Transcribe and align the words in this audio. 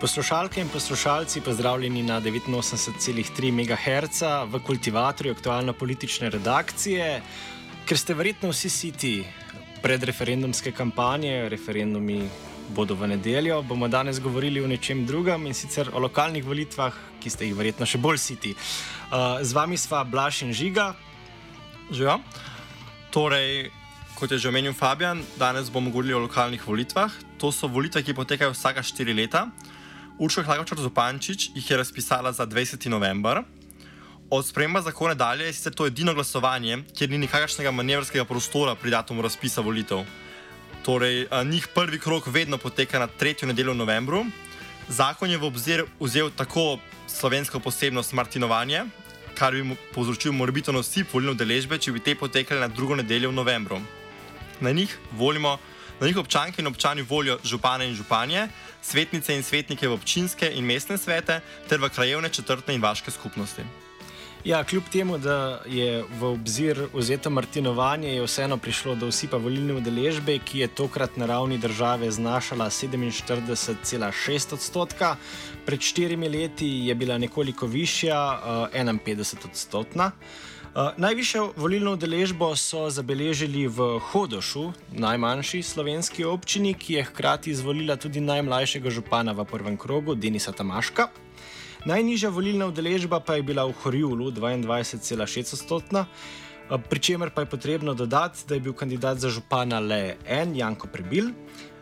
Poslušalke 0.00 0.60
in 0.60 0.68
poslušalci, 0.68 1.40
pozdravljeni 1.40 2.02
na 2.02 2.20
89,3 2.20 3.52
MHz 3.52 4.22
v 4.52 4.60
kultivatorju 4.66 5.32
aktualno 5.32 5.72
politične 5.72 6.30
redakcije, 6.30 7.22
ker 7.84 7.98
ste 7.98 8.14
verjetno 8.14 8.48
vsi 8.48 8.70
siti 8.70 9.10
predreferendumske 9.82 10.72
kampanje, 10.72 11.48
referendumi 11.48 12.22
bodo 12.72 12.94
v 12.94 13.10
nedeljo, 13.12 13.62
bomo 13.62 13.88
danes 13.88 14.20
govorili 14.20 14.62
o 14.64 14.66
nečem 14.66 15.04
drugem 15.06 15.44
in 15.46 15.54
sicer 15.54 15.90
o 15.92 16.00
lokalnih 16.00 16.44
volitvah, 16.44 16.96
ki 17.20 17.30
ste 17.30 17.44
jih 17.50 17.56
verjetno 17.58 17.84
še 17.86 18.00
bolj 18.00 18.18
siti. 18.18 18.54
Uh, 18.54 19.44
z 19.44 19.52
vami 19.52 19.76
sva 19.76 20.00
Blaž 20.04 20.40
in 20.46 20.54
Žiga. 20.56 20.94
Živa. 21.92 22.16
Torej, 23.12 23.68
kot 24.16 24.32
je 24.32 24.38
že 24.38 24.48
omenil 24.48 24.72
Fabian, 24.72 25.20
danes 25.36 25.68
bomo 25.68 25.90
govorili 25.90 26.16
o 26.16 26.24
lokalnih 26.24 26.64
volitvah. 26.64 27.12
To 27.36 27.52
so 27.52 27.68
volitve, 27.68 28.00
ki 28.00 28.16
potekajo 28.16 28.56
vsaka 28.56 28.80
štiri 28.80 29.12
leta. 29.12 29.50
Urška 30.20 30.42
Hlagočar 30.44 30.76
Zupančič 30.76 31.46
jih 31.56 31.70
je 31.70 31.76
razpisala 31.80 32.32
za 32.32 32.44
20. 32.46 32.88
november. 32.92 33.38
Od 34.30 34.46
sprememba 34.46 34.82
zakona 34.82 35.14
dalje 35.14 35.46
je 35.46 35.52
sicer 35.52 35.72
to 35.72 35.86
edino 35.86 36.12
glasovanje, 36.14 36.82
kjer 36.96 37.10
ni 37.10 37.18
nikakršnega 37.18 37.70
manevrskega 37.70 38.24
prostora 38.28 38.74
pri 38.74 38.90
datumu 38.90 39.22
razpisa 39.22 39.64
volitev. 39.64 40.04
Torej, 40.84 41.26
njih 41.44 41.68
prvi 41.74 41.98
krok 41.98 42.26
vedno 42.26 42.58
poteka 42.58 42.98
na 42.98 43.06
tretjo 43.06 43.48
nedeljo 43.48 43.72
v 43.72 43.80
novembru. 43.80 44.24
Zakon 44.88 45.30
je 45.30 45.38
v 45.38 45.48
obzir 45.48 45.84
vzel 46.00 46.28
tako 46.36 46.78
slovensko 47.08 47.60
posebnost 47.60 48.12
Martinovanje, 48.12 48.84
kar 49.34 49.56
bi 49.56 49.76
povzročil 49.94 50.36
morbito 50.36 50.72
nosip 50.72 51.14
volilne 51.14 51.34
deležbe, 51.34 51.78
če 51.78 51.96
bi 51.96 52.04
te 52.04 52.14
potekale 52.14 52.60
na 52.60 52.68
drugo 52.68 52.96
nedeljo 52.96 53.32
v 53.32 53.40
novembru. 53.40 53.80
Na 54.60 54.70
njih 54.70 54.98
volimo, 55.16 55.56
na 56.00 56.06
njih 56.06 56.20
občanke 56.20 56.60
in 56.60 56.68
občani 56.68 57.02
volijo 57.02 57.38
župane 57.44 57.88
in 57.88 57.96
županje, 57.96 58.48
svetnice 58.82 59.34
in 59.36 59.42
svetnike 59.42 59.88
v 59.88 59.92
občinske 59.92 60.50
in 60.54 60.64
mestne 60.64 60.98
svete 60.98 61.40
ter 61.68 61.80
v 61.80 61.88
krajevne 61.88 62.28
četrtne 62.28 62.74
in 62.74 62.82
vaške 62.82 63.10
skupnosti. 63.10 63.62
Ja, 64.44 64.64
kljub 64.64 64.82
temu, 64.92 65.18
da 65.18 65.60
je 65.68 66.04
v 66.18 66.24
obzir 66.24 66.86
vzeto 66.94 67.30
Martinovanje, 67.30 68.14
je 68.14 68.22
vseeno 68.24 68.56
prišlo 68.56 68.94
do 68.96 69.10
usipa 69.12 69.36
volilne 69.36 69.74
udeležbe, 69.76 70.38
ki 70.38 70.62
je 70.64 70.68
tokrat 70.68 71.16
na 71.20 71.26
ravni 71.26 71.58
države 71.58 72.10
znašala 72.10 72.70
47,6 72.70 74.54
odstotka, 74.54 75.16
pred 75.66 75.80
štirimi 75.80 76.28
leti 76.28 76.68
je 76.88 76.94
bila 76.94 77.18
nekoliko 77.18 77.66
višja, 77.66 78.40
51 78.72 79.44
odstotna. 79.44 80.06
Uh, 80.06 80.49
najvišjo 80.74 81.52
volilno 81.56 81.92
udeležbo 81.92 82.54
so 82.56 82.90
zabeležili 82.90 83.66
v 83.66 83.98
Hodošu, 83.98 84.72
najmanjši 84.92 85.62
slovenski 85.62 86.24
občini, 86.24 86.74
ki 86.74 86.94
je 86.94 87.04
hkrati 87.04 87.50
izvolila 87.50 87.96
tudi 87.96 88.20
najmlajšega 88.20 88.90
župana 88.90 89.32
v 89.32 89.44
prvem 89.44 89.76
krogu, 89.76 90.14
Denisa 90.14 90.52
Tamaška. 90.52 91.08
Najnižja 91.86 92.30
volilna 92.30 92.68
udeležba 92.70 93.20
pa 93.20 93.34
je 93.34 93.42
bila 93.42 93.66
v 93.66 93.74
Horjulu 93.82 94.30
22,6 94.30 95.54
odstotna, 95.58 96.06
pri 96.70 97.00
čemer 97.00 97.34
pa 97.34 97.42
je 97.42 97.50
potrebno 97.50 97.94
dodati, 97.94 98.46
da 98.46 98.54
je 98.54 98.60
bil 98.60 98.72
kandidat 98.72 99.18
za 99.18 99.28
župana 99.28 99.80
le 99.80 100.16
en, 100.26 100.54
Janko 100.56 100.86
Prebil. 100.86 101.32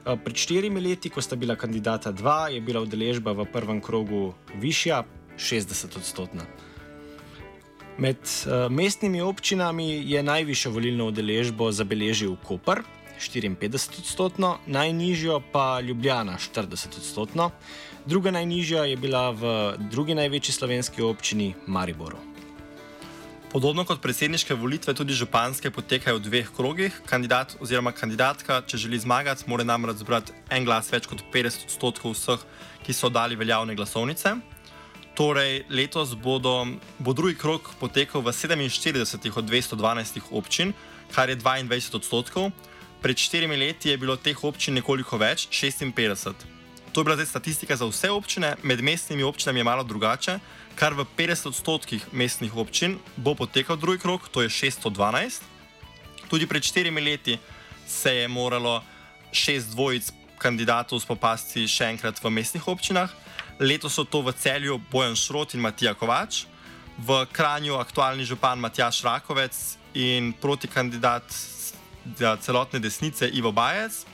Pred 0.04 0.36
štirimi 0.36 0.80
leti, 0.80 1.10
ko 1.12 1.20
sta 1.20 1.36
bila 1.36 1.56
kandidata 1.60 2.12
dva, 2.12 2.48
je 2.48 2.60
bila 2.64 2.80
udeležba 2.80 3.36
v 3.36 3.44
prvem 3.52 3.84
krogu 3.84 4.32
višja, 4.56 5.04
60 5.36 5.96
odstotna. 6.00 6.48
Med 7.98 8.16
uh, 8.22 8.70
mestnimi 8.70 9.20
občinami 9.20 9.88
je 10.06 10.22
najvišjo 10.22 10.70
volilno 10.70 11.08
udeležbo 11.10 11.72
zabeležil 11.74 12.36
Koper, 12.46 12.84
54 13.18 13.98
odstotno, 13.98 14.58
najnižjo 14.66 15.40
pa 15.52 15.80
Ljubljana, 15.80 16.38
40 16.38 16.98
odstotno. 16.98 17.50
Druga 18.06 18.30
najnižja 18.30 18.84
je 18.84 18.96
bila 18.96 19.30
v 19.30 19.74
drugi 19.90 20.14
največji 20.14 20.54
slovenski 20.54 21.02
občini 21.02 21.54
Mariboru. 21.66 22.16
Podobno 23.52 23.84
kot 23.84 24.02
predsedniške 24.02 24.54
volitve, 24.54 24.94
tudi 24.94 25.16
županske 25.16 25.70
potekajo 25.70 26.20
v 26.20 26.22
dveh 26.22 26.50
krogih. 26.56 27.00
Kandidat 27.08 27.56
oziroma 27.60 27.92
kandidatka, 27.92 28.60
če 28.62 28.78
želi 28.78 28.98
zmagati, 29.00 29.48
mora 29.50 29.64
namreč 29.64 30.04
zbrati 30.04 30.36
en 30.54 30.68
glas 30.68 30.92
več 30.92 31.08
kot 31.10 31.24
50 31.34 31.66
odstotkov 31.66 32.14
vseh, 32.14 32.44
ki 32.86 32.94
so 32.94 33.10
dali 33.10 33.40
veljavne 33.40 33.74
glasovnice. 33.74 34.36
Torej, 35.18 35.64
letos 35.66 36.14
bodo, 36.14 36.62
bo 37.02 37.10
drugi 37.10 37.34
krog 37.34 37.74
potekal 37.82 38.22
v 38.22 38.30
47 38.30 39.34
od 39.34 39.44
212 39.50 40.30
občin, 40.30 40.70
kar 41.10 41.26
je 41.26 41.34
22 41.34 41.98
odstotkov. 41.98 42.54
Pred 43.02 43.18
štirimi 43.18 43.58
leti 43.58 43.90
je 43.90 43.98
bilo 43.98 44.14
teh 44.14 44.38
občin 44.44 44.78
nekoliko 44.78 45.18
več, 45.18 45.50
56. 45.50 46.46
To 46.94 47.00
je 47.00 47.04
bila 47.04 47.18
zdaj 47.18 47.26
statistika 47.34 47.74
za 47.74 47.90
vse 47.90 48.14
občine, 48.14 48.54
med 48.62 48.78
mestnimi 48.78 49.26
občinami 49.26 49.58
je 49.58 49.66
malo 49.66 49.82
drugače, 49.82 50.38
kar 50.78 50.94
v 50.94 51.02
50 51.18 51.50
odstotkih 51.50 52.14
mestnih 52.14 52.54
občin 52.54 52.94
bo 53.18 53.34
potekal 53.34 53.74
drugi 53.74 53.98
krok, 53.98 54.30
to 54.30 54.46
je 54.46 54.48
612. 54.48 55.42
Tudi 56.30 56.46
pred 56.46 56.62
štirimi 56.62 57.02
leti 57.02 57.38
se 57.86 58.22
je 58.22 58.28
moralo 58.28 58.82
šest 59.34 59.74
dvojic 59.74 60.14
kandidatov 60.38 61.02
spopasti 61.02 61.66
še 61.66 61.90
enkrat 61.90 62.22
v 62.22 62.30
mestnih 62.30 62.62
občinah, 62.70 63.10
letos 63.58 63.94
so 63.94 64.04
to 64.04 64.22
v 64.22 64.32
celju 64.32 64.78
Bojan 64.90 65.16
Šrot 65.16 65.54
in 65.54 65.60
Matija 65.60 65.94
Kovač, 65.94 66.46
v 66.98 67.26
Kranju 67.32 67.78
aktualni 67.78 68.24
župan 68.24 68.58
Matjaš 68.58 69.02
Rakovec 69.02 69.78
in 69.94 70.32
protikandidat 70.32 71.26
celotne 72.40 72.78
desnice 72.78 73.28
Ivo 73.28 73.52
Bajec. 73.52 74.06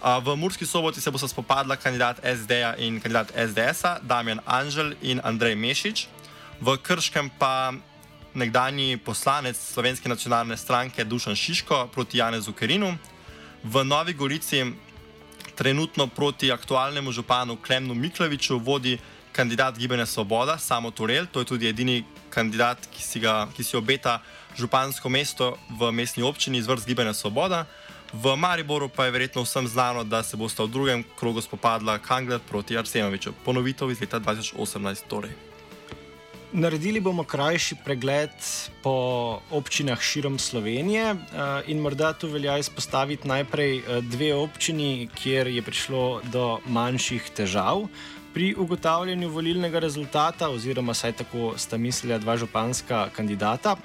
V 0.00 0.36
Murski 0.36 0.66
soboti 0.66 1.00
se 1.00 1.10
bo 1.10 1.18
se 1.18 1.28
spopadla 1.28 1.76
kandidat 1.76 2.20
SD-ja 2.20 2.76
in 2.76 3.00
kandidat 3.00 3.32
SDS-a, 3.32 3.98
Damjan 4.02 4.40
Anžel 4.46 4.92
in 5.02 5.20
Andrej 5.24 5.56
Mešič, 5.56 6.08
v 6.60 6.76
Krškem 6.76 7.30
pa 7.38 7.72
nekdani 8.34 8.96
poslanec 8.96 9.56
Slovenske 9.56 10.08
nacionalne 10.08 10.56
stranke 10.56 11.04
Dušan 11.04 11.36
Šiško 11.36 11.88
proti 11.92 12.18
Janezu 12.18 12.52
Kerinu, 12.52 12.96
v 13.64 13.84
Novi 13.84 14.12
Gorici 14.12 14.62
trenutno 15.56 16.06
proti 16.06 16.52
aktualnemu 16.52 17.12
županu 17.12 17.56
Klemnu 17.56 17.94
Miklaviču 17.94 18.58
vodi 18.58 18.98
kandidat 19.32 19.78
Gibanja 19.78 20.06
Svoboda, 20.06 20.58
Samo 20.58 20.90
Turel, 20.90 21.26
to 21.26 21.40
je 21.40 21.44
tudi 21.44 21.68
edini 21.68 22.04
kandidat, 22.30 22.78
ki 22.92 23.02
si, 23.02 23.20
ga, 23.20 23.48
ki 23.56 23.64
si 23.64 23.76
obeta 23.76 24.20
župansko 24.56 25.08
mesto 25.08 25.56
v 25.80 25.92
mestni 25.92 26.22
občini 26.22 26.58
iz 26.58 26.68
vrst 26.68 26.86
Gibanja 26.86 27.12
Svoboda. 27.12 27.64
V 28.12 28.36
Mariboru 28.36 28.88
pa 28.88 29.04
je 29.04 29.10
verjetno 29.10 29.42
vsem 29.42 29.68
znano, 29.68 30.04
da 30.04 30.22
se 30.22 30.36
bosta 30.36 30.64
v 30.64 30.72
drugem 30.72 31.04
krogu 31.18 31.40
spopadla 31.40 31.98
Kangler 31.98 32.40
proti 32.48 32.78
Arsenoviču. 32.78 33.32
Ponovitev 33.44 33.90
iz 33.90 34.00
leta 34.00 34.20
2018. 34.20 35.08
Torej. 35.08 35.45
Naredili 36.56 37.00
bomo 37.04 37.20
krajši 37.24 37.76
pregled 37.84 38.32
po 38.82 38.92
občinah 39.52 40.00
širom 40.00 40.38
Slovenije 40.38 41.04
eh, 41.04 41.16
in 41.68 41.82
morda 41.84 42.14
tu 42.16 42.30
velja 42.32 42.54
izpostaviti 42.58 43.28
najprej 43.28 43.76
eh, 43.76 44.00
dve 44.00 44.34
občini, 44.34 45.08
kjer 45.14 45.46
je 45.52 45.62
prišlo 45.62 46.22
do 46.32 46.58
manjših 46.64 47.28
težav 47.36 47.84
pri 48.32 48.54
ugotavljanju 48.56 49.28
volilnega 49.28 49.78
rezultata, 49.84 50.48
oziroma 50.48 50.94
saj 50.94 51.12
tako 51.20 51.52
sta 51.56 51.76
mislila 51.76 52.18
dva 52.18 52.36
županska 52.36 53.08
kandidata. 53.12 53.76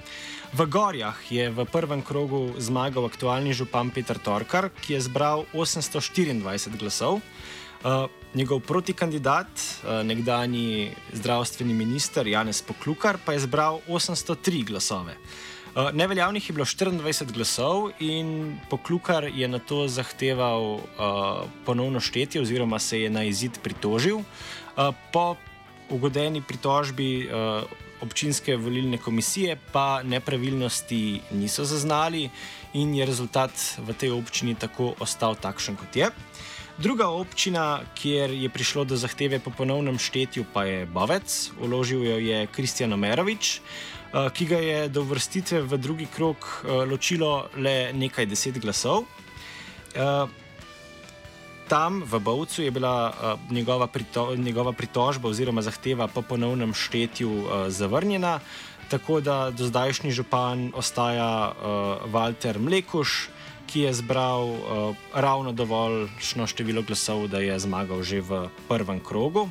V 0.53 0.65
Gorjah 0.65 1.19
je 1.31 1.49
v 1.49 1.65
prvem 1.65 2.01
krogu 2.01 2.53
zmagal 2.57 3.05
aktualni 3.05 3.53
župan 3.53 3.91
Peter 3.91 4.19
Torkar, 4.19 4.69
ki 4.79 4.93
je 4.93 5.07
zbral 5.11 5.43
824 5.53 6.79
glasov. 6.79 7.19
Uh, 7.81 8.05
njegov 8.33 8.59
protikandidat, 8.59 9.47
uh, 9.47 10.05
nekdani 10.05 10.91
zdravstveni 11.13 11.73
minister 11.73 12.27
Janez 12.27 12.61
Poklukar, 12.61 13.17
pa 13.25 13.33
je 13.33 13.39
zbral 13.39 13.79
803 13.89 14.65
glasove. 14.65 15.15
Uh, 15.75 15.89
neveljavnih 15.93 16.49
je 16.49 16.53
bilo 16.53 16.65
24 16.65 17.31
glasov 17.33 17.89
in 17.99 18.59
Poklukar 18.69 19.23
je 19.33 19.47
na 19.47 19.59
to 19.59 19.87
zahteval 19.87 20.73
uh, 20.73 20.81
ponovno 21.65 21.99
štetje, 21.99 22.41
oziroma 22.41 22.79
se 22.79 23.01
je 23.01 23.09
na 23.09 23.23
izid 23.23 23.57
pritožil. 23.63 24.17
Uh, 24.17 24.93
po 25.13 25.35
ugodeni 25.89 26.41
pritožbi 26.41 27.27
uh, 27.27 27.63
občinske 28.01 28.55
volilne 28.55 28.97
komisije 28.97 29.57
pa 29.71 30.03
nepravilnosti 30.03 31.21
niso 31.31 31.65
zaznali 31.65 32.29
in 32.73 32.95
je 32.95 33.05
rezultat 33.05 33.51
v 33.77 33.93
tej 33.93 34.11
občini 34.11 34.55
tako 34.55 34.93
ostal 34.99 35.35
takšen, 35.35 35.75
kot 35.75 35.95
je. 35.95 36.09
Druga 36.81 37.13
občina, 37.13 37.81
kjer 37.93 38.31
je 38.33 38.49
prišlo 38.49 38.83
do 38.89 38.97
zahteve 38.97 39.37
po 39.39 39.51
ponovnem 39.53 39.99
štetju, 40.01 40.45
pa 40.53 40.63
je 40.65 40.85
Bovec. 40.89 41.51
Uložil 41.61 42.01
jo 42.01 42.17
je 42.17 42.47
Kristjan 42.49 42.93
Omerovič, 42.93 43.61
eh, 43.61 44.29
ki 44.33 44.45
ga 44.49 44.57
je 44.57 44.79
do 44.89 45.03
vrstitve 45.05 45.61
v 45.61 45.77
drugi 45.77 46.07
krok 46.09 46.41
eh, 46.41 46.71
ločilo 46.89 47.53
le 47.53 47.93
nekaj 47.93 48.25
deset 48.25 48.57
glasov. 48.57 49.05
Eh, 49.93 50.25
tam 51.69 52.01
v 52.01 52.19
Bovcu 52.19 52.65
je 52.65 52.71
bila 52.71 53.13
njegova, 53.51 53.87
prito, 53.87 54.35
njegova 54.35 54.73
pritožba 54.73 55.29
oziroma 55.29 55.61
zahteva 55.61 56.07
po 56.07 56.21
ponovnem 56.21 56.73
štetju 56.73 57.69
zavrnjena, 57.69 58.39
tako 58.89 59.21
da 59.21 59.51
do 59.53 59.69
zdajšnji 59.69 60.11
župan 60.11 60.71
ostaja 60.75 61.53
Walter 62.11 62.59
Mlekuš 62.59 63.29
ki 63.71 63.87
je 63.87 63.93
zbral 63.93 64.43
uh, 64.43 64.95
ravno 65.15 65.51
dovoljšno 65.51 66.47
število 66.47 66.81
glasov, 66.83 67.27
da 67.31 67.39
je 67.39 67.55
zmagal 67.59 68.03
že 68.03 68.19
v 68.19 68.49
prvem 68.67 68.99
krogu. 68.99 69.47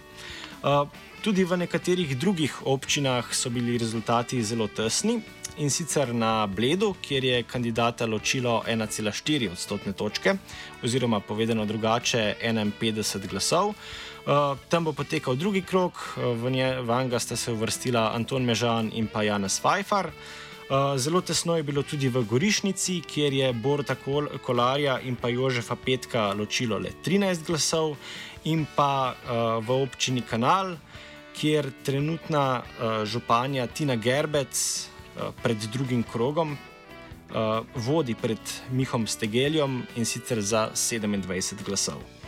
Uh, 0.60 0.84
tudi 1.24 1.44
v 1.44 1.56
nekaterih 1.56 2.12
drugih 2.18 2.66
občinah 2.68 3.24
so 3.32 3.48
bili 3.50 3.78
rezultati 3.78 4.42
zelo 4.44 4.68
tesni. 4.68 5.22
In 5.56 5.70
sicer 5.70 6.14
na 6.14 6.46
Bledu, 6.46 6.94
kjer 7.02 7.24
je 7.24 7.42
kandidata 7.42 8.06
ločilo 8.06 8.62
1,4 8.68 9.52
odstotne 9.52 9.92
točke, 9.92 10.36
oziroma 10.84 11.20
povedano 11.20 11.64
drugače 11.66 12.36
51 12.44 13.26
glasov. 13.26 13.72
Uh, 13.72 14.56
tam 14.68 14.84
bo 14.84 14.92
potekal 14.92 15.34
drugi 15.34 15.62
krok, 15.62 15.96
uh, 15.96 16.36
v 16.36 16.52
njega 16.52 17.18
sta 17.18 17.36
se 17.36 17.52
uvrstila 17.52 18.12
Anton 18.14 18.44
Mežan 18.44 18.92
in 18.92 19.08
pa 19.08 19.22
Janez 19.22 19.60
Pfeiffer. 19.60 20.12
Eh, 20.12 20.49
zelo 20.96 21.20
tesno 21.20 21.56
je 21.56 21.62
bilo 21.66 21.82
tudi 21.82 22.08
v 22.08 22.22
Gorišnici, 22.22 23.00
kjer 23.02 23.32
je 23.32 23.52
Borta 23.52 23.96
Kolarja 24.42 25.00
in 25.02 25.16
pa 25.16 25.28
Jožefa 25.28 25.76
Petka 25.76 26.30
ločilo 26.32 26.78
le 26.78 26.92
13 27.04 27.46
glasov, 27.46 27.96
in 28.44 28.64
pa 28.76 29.12
uh, 29.12 29.60
v 29.60 29.82
občini 29.82 30.22
Kanal, 30.22 30.76
kjer 31.36 31.70
trenutna 31.84 32.60
uh, 32.60 33.04
županja 33.04 33.66
Tina 33.66 33.96
Gerbec 33.96 34.54
uh, 34.54 35.32
pred 35.42 35.58
drugim 35.72 36.02
krogom 36.02 36.56
uh, 36.56 37.60
vodi 37.74 38.14
pred 38.14 38.40
Mihom 38.70 39.06
Stegeljom 39.06 39.82
in 39.96 40.04
sicer 40.04 40.40
za 40.40 40.70
27 40.74 41.64
glasov. 41.64 42.19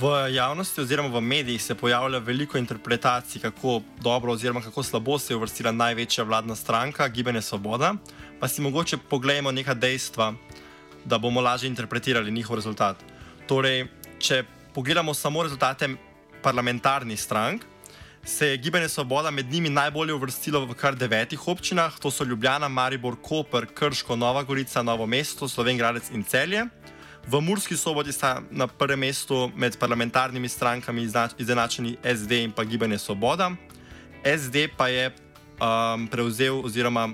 V 0.00 0.32
javnosti 0.34 0.80
oziroma 0.80 1.08
v 1.08 1.20
medijih 1.20 1.62
se 1.62 1.74
pojavlja 1.74 2.18
veliko 2.18 2.58
interpretacij, 2.58 3.40
kako 3.40 3.82
dobro 4.00 4.32
oziroma 4.32 4.60
kako 4.60 4.82
slabo 4.82 5.18
se 5.18 5.32
je 5.32 5.36
uvrstila 5.36 5.72
največja 5.72 6.24
vladna 6.24 6.56
stranka, 6.56 7.08
Gibanje 7.08 7.42
Svoboda. 7.42 7.94
Pa 8.40 8.48
si 8.48 8.62
mogoče 8.62 8.96
pogledamo 8.96 9.52
neka 9.52 9.74
dejstva, 9.74 10.34
da 11.04 11.18
bomo 11.18 11.40
lažje 11.40 11.68
interpretirali 11.68 12.30
njihov 12.30 12.56
rezultat. 12.56 12.96
Torej, 13.46 13.86
če 14.18 14.44
pogledamo 14.74 15.14
samo 15.14 15.42
rezultate 15.42 15.88
parlamentarnih 16.42 17.20
strank, 17.20 17.62
se 18.24 18.48
je 18.48 18.56
Gibanje 18.56 18.88
Svoboda 18.88 19.30
med 19.30 19.50
njimi 19.50 19.70
najbolje 19.70 20.14
uvrstilo 20.14 20.64
v 20.66 20.74
kar 20.74 20.94
devetih 20.94 21.48
občinah, 21.48 21.98
to 21.98 22.10
so 22.10 22.24
Ljubljana, 22.24 22.68
Maribor, 22.68 23.16
Koper, 23.22 23.66
Krško, 23.74 24.16
Nova 24.16 24.42
Gorica, 24.42 24.82
Novo 24.82 25.06
mesto, 25.06 25.48
Slovengradec 25.48 26.10
in 26.10 26.24
Celje. 26.24 26.66
V 27.26 27.40
Murski 27.40 27.76
soboti 27.76 28.12
sta 28.12 28.42
na 28.50 28.66
prvem 28.66 28.98
mestu 28.98 29.50
med 29.56 29.78
parlamentarnimi 29.78 30.48
strankami 30.48 31.08
izenačeni 31.38 31.96
SD 32.04 32.32
in 32.32 32.52
pa 32.52 32.64
Gibanje 32.64 32.98
Svoboda. 32.98 33.50
SD 34.24 34.68
pa 34.76 34.88
je 34.88 35.10
um, 35.60 36.06
prevzel 36.06 36.64
oziroma 36.64 37.08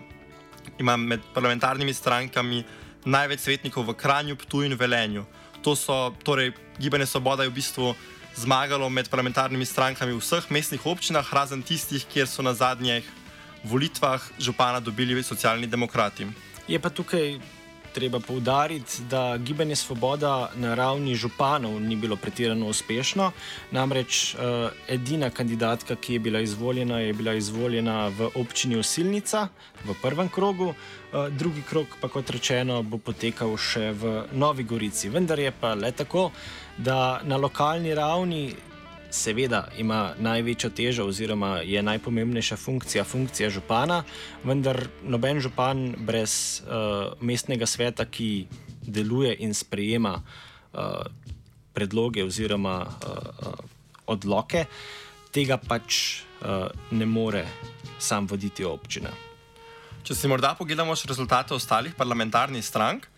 ima 0.79 0.97
med 0.97 1.21
parlamentarnimi 1.35 1.95
strankami 1.95 2.65
največ 3.05 3.41
svetnikov 3.41 3.87
v 3.87 3.95
Kranju, 3.95 4.37
Ptuju 4.37 4.67
in 4.67 4.75
Velenju. 4.75 5.25
To 5.63 5.77
so, 5.77 6.15
torej, 6.23 6.53
Gibanje 6.79 7.07
Svoboda 7.07 7.43
je 7.43 7.51
v 7.51 7.59
bistvu 7.59 7.95
zmagalo 8.37 8.89
med 8.89 9.09
parlamentarnimi 9.09 9.65
strankami 9.65 10.13
v 10.13 10.21
vseh 10.21 10.51
mestnih 10.51 10.87
občinah, 10.87 11.25
razen 11.33 11.63
tistih, 11.63 12.05
kjer 12.05 12.29
so 12.29 12.43
na 12.43 12.55
zadnjih 12.55 13.05
volitvah 13.65 14.21
župana 14.39 14.81
dobili 14.81 15.23
socialni 15.23 15.67
demokrati. 15.67 16.27
Je 16.69 16.79
pa 16.79 16.91
tukaj 16.91 17.39
treba 17.97 18.21
poudariti, 18.21 19.03
da 19.11 19.39
gibanje 19.39 19.77
Svoboda 19.77 20.51
na 20.55 20.75
ravni 20.75 21.15
županov 21.15 21.81
ni 21.81 21.97
bilo 21.97 22.17
pretirano 22.17 22.69
uspešno. 22.69 23.31
Namreč 23.71 24.35
uh, 24.35 24.41
edina 24.89 25.31
kandidatka, 25.31 25.97
ki 25.97 26.13
je 26.13 26.21
bila 26.21 26.41
izvoljena, 26.45 27.01
je 27.01 27.13
bila 27.13 27.33
izvoljena 27.35 28.09
v 28.09 28.29
občini 28.35 28.77
Osilnica 28.77 29.49
v 29.85 29.97
prvem 30.03 30.29
krogu, 30.29 30.75
uh, 30.75 31.29
drugi 31.33 31.63
krog 31.63 31.97
pa, 32.01 32.09
kot 32.13 32.31
rečeno, 32.31 32.83
bo 32.83 33.01
potekal 33.01 33.57
še 33.57 33.95
v 33.97 34.15
Novi 34.33 34.69
Gorici. 34.69 35.09
Vendar 35.09 35.41
je 35.41 35.55
pa 35.61 35.73
le 35.75 35.93
tako, 35.97 36.31
da 36.77 37.23
na 37.25 37.41
lokalni 37.41 37.95
ravni 37.95 38.51
seveda 39.17 39.67
ima 39.81 40.13
največjo 40.21 40.71
težo, 40.77 41.07
oziroma 41.09 41.61
je 41.65 41.83
najpomembnejša 41.83 42.57
funkcija, 42.61 43.05
funkcija 43.05 43.51
župana, 43.51 44.03
vendar 44.45 44.83
noben 45.03 45.41
župan 45.41 45.95
brez 46.07 46.63
uh, 46.63 47.17
mestnega 47.21 47.67
sveta, 47.67 48.05
ki 48.05 48.47
deluje 48.83 49.35
in 49.41 49.55
sprejema 49.55 50.19
uh, 50.21 51.09
predloge 51.75 52.25
oziroma 52.25 52.77
uh, 52.85 53.53
odloke, 54.07 54.67
tega 55.33 55.59
pač 55.59 56.21
uh, 56.41 56.69
ne 56.91 57.07
more 57.07 57.45
sam 57.99 58.29
voditi 58.31 58.65
občina. 58.65 59.11
Če 60.07 60.15
si 60.15 60.29
morda 60.31 60.55
pogledamo 60.55 60.95
še 60.95 61.09
rezultate 61.11 61.57
ostalih 61.57 61.97
parlamentarnih 61.99 62.63
strank, 62.63 63.09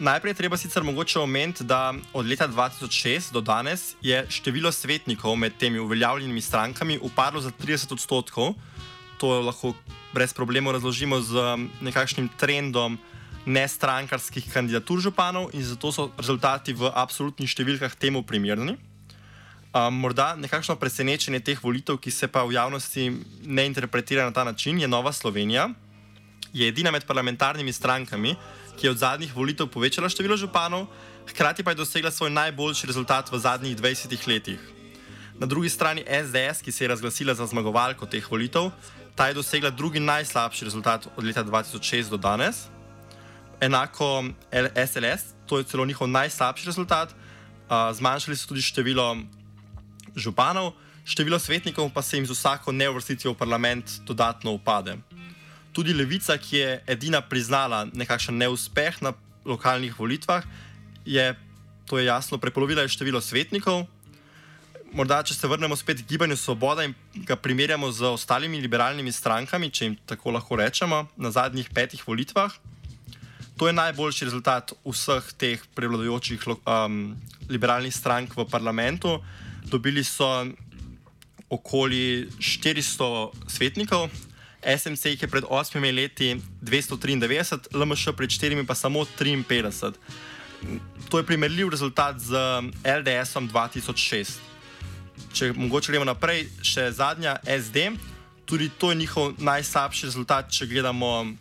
Najprej 0.00 0.34
treba 0.34 0.56
sicer 0.56 0.82
mogoče 0.82 1.18
omeniti, 1.20 1.64
da 1.64 1.92
od 2.12 2.26
leta 2.26 2.48
2006 2.48 3.32
do 3.32 3.40
danes 3.40 3.94
je 4.00 4.24
število 4.28 4.72
svetnikov 4.72 5.36
med 5.36 5.52
temi 5.58 5.78
uveljavljenimi 5.78 6.40
strankami 6.40 6.98
upadlo 7.02 7.40
za 7.40 7.50
30 7.50 7.92
odstotkov. 7.92 8.54
To 9.18 9.40
lahko 9.40 9.74
brez 10.12 10.32
problema 10.32 10.72
razložimo 10.72 11.20
z 11.20 11.34
nekakšnim 11.80 12.28
trendom 12.36 12.98
nestrankarskih 13.46 14.52
kandidatur 14.52 15.00
županov 15.00 15.50
in 15.52 15.64
zato 15.64 15.92
so 15.92 16.10
rezultati 16.16 16.72
v 16.72 16.90
absolutnih 16.94 17.48
številkah 17.48 17.94
temu 17.96 18.22
primerni. 18.22 18.76
Um, 19.70 19.94
morda 20.02 20.34
nekakšno 20.34 20.74
presenečenje 20.76 21.40
teh 21.46 21.60
volitev, 21.62 22.00
ki 22.02 22.10
se 22.10 22.26
pa 22.26 22.42
v 22.42 22.56
javnosti 22.56 23.04
ne 23.46 23.66
interpretira 23.68 24.24
na 24.26 24.34
ta 24.34 24.44
način, 24.44 24.80
je 24.80 24.88
Nova 24.88 25.12
Slovenija. 25.12 25.68
Je 26.52 26.66
edina 26.66 26.90
med 26.90 27.06
parlamentarnimi 27.06 27.72
strankami, 27.72 28.34
ki 28.80 28.86
je 28.86 28.90
od 28.90 28.98
zadnjih 28.98 29.36
volitev 29.36 29.68
povečala 29.68 30.08
število 30.08 30.40
županov, 30.40 30.86
hkrati 31.28 31.60
pa 31.60 31.76
je 31.76 31.84
dosegla 31.84 32.10
svoj 32.10 32.32
najboljši 32.32 32.88
rezultat 32.88 33.28
v 33.28 33.36
zadnjih 33.38 33.76
20 33.76 34.28
letih. 34.28 34.60
Na 35.36 35.46
drugi 35.46 35.68
strani 35.68 36.00
SDS, 36.08 36.64
ki 36.64 36.72
se 36.72 36.84
je 36.84 36.88
razglasila 36.88 37.34
za 37.34 37.46
zmagovalko 37.46 38.08
teh 38.08 38.24
volitev, 38.24 38.70
ta 39.14 39.28
je 39.28 39.36
dosegla 39.36 39.70
drugi 39.70 40.00
najslabši 40.00 40.64
rezultat 40.64 41.06
od 41.16 41.24
leta 41.24 41.44
2006 41.44 42.08
do 42.08 42.16
danes. 42.16 42.72
Enako 43.60 44.24
SLS, 44.88 45.36
to 45.46 45.58
je 45.58 45.64
celo 45.64 45.84
njihov 45.84 46.08
najslabši 46.08 46.66
rezultat, 46.66 47.12
zmanjšali 47.68 48.36
so 48.36 48.48
tudi 48.48 48.64
število 48.64 49.16
županov, 50.16 50.72
število 51.04 51.38
svetnikov 51.38 51.92
pa 51.92 52.02
se 52.02 52.16
jim 52.16 52.26
z 52.26 52.32
vsako 52.32 52.72
neuvrstitvijo 52.72 53.36
v 53.36 53.36
parlament 53.36 54.00
dodatno 54.08 54.56
upade 54.56 54.96
tudi 55.72 55.94
levica, 55.94 56.36
ki 56.38 56.56
je 56.56 56.70
edina 56.86 57.20
priznala 57.20 57.86
nekakšen 57.92 58.36
neuspeh 58.36 59.02
na 59.02 59.14
lokalnih 59.44 59.94
volitvah, 59.98 60.44
je 61.04 61.34
to 61.90 61.98
je 61.98 62.06
jasno 62.06 62.38
prepolovila 62.38 62.86
število 62.86 63.18
svetnikov. 63.18 63.82
Morda, 64.94 65.22
če 65.26 65.34
se 65.34 65.48
vrnemo 65.50 65.74
spet 65.78 66.02
k 66.02 66.14
gibanju 66.14 66.36
Svoboda 66.38 66.84
in 66.86 66.94
ga 67.26 67.34
primerjamo 67.34 67.90
z 67.90 68.06
ostalimi 68.10 68.60
liberalnimi 68.62 69.10
strankami, 69.12 69.70
če 69.70 69.84
jim 69.84 69.96
tako 70.06 70.30
lahko 70.34 70.58
rečemo, 70.58 71.06
na 71.18 71.30
zadnjih 71.34 71.70
petih 71.74 72.02
volitvah, 72.06 72.54
to 73.58 73.66
je 73.68 73.74
najboljši 73.76 74.24
rezultat 74.24 74.72
vseh 74.86 75.26
teh 75.36 75.62
prevladujočih 75.74 76.46
um, 76.48 77.12
liberalnih 77.50 77.92
strank 77.92 78.32
v 78.32 78.46
parlamentu. 78.48 79.18
Dobili 79.68 80.00
so 80.06 80.30
okoli 81.50 82.30
400 82.38 83.50
svetnikov, 83.50 84.08
SMC 84.62 85.04
jih 85.14 85.22
je 85.22 85.28
pred 85.28 85.44
8 85.44 85.80
leti 85.94 86.36
293, 86.62 87.72
LMŠ 87.72 88.12
pred 88.16 88.30
4 88.30 88.66
pa 88.66 88.74
samo 88.74 89.04
53. 89.18 89.92
To 91.08 91.18
je 91.18 91.26
primerljiv 91.26 91.68
rezultat 91.68 92.20
z 92.20 92.36
LDS-om 92.84 93.48
2006. 93.48 94.38
Če 95.32 95.52
mogoče 95.52 95.92
gremo 95.92 96.04
naprej, 96.04 96.48
še 96.62 96.90
zadnja 96.92 97.38
SD, 97.44 97.94
tudi 98.44 98.70
to 98.78 98.90
je 98.90 98.98
njihov 99.00 99.38
najslabši 99.38 100.10
rezultat, 100.10 100.50
če 100.52 100.66
gledamo 100.66 101.32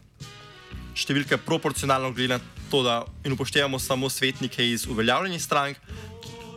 številke 0.96 1.38
proporcionalno 1.38 2.14
glede 2.14 2.38
na 2.38 2.40
to, 2.70 2.84
da 2.86 3.02
in 3.26 3.34
upoštevamo 3.34 3.80
samo 3.80 4.10
svetnike 4.10 4.64
iz 4.72 4.86
uveljavljenih 4.88 5.42
strank, 5.42 5.78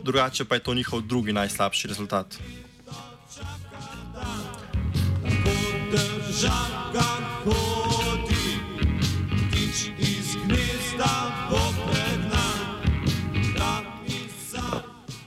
drugače 0.03 0.45
pa 0.45 0.55
je 0.55 0.63
to 0.63 0.73
njihov 0.73 1.01
drugi 1.01 1.33
najslabši 1.33 1.87
rezultat. 1.87 2.37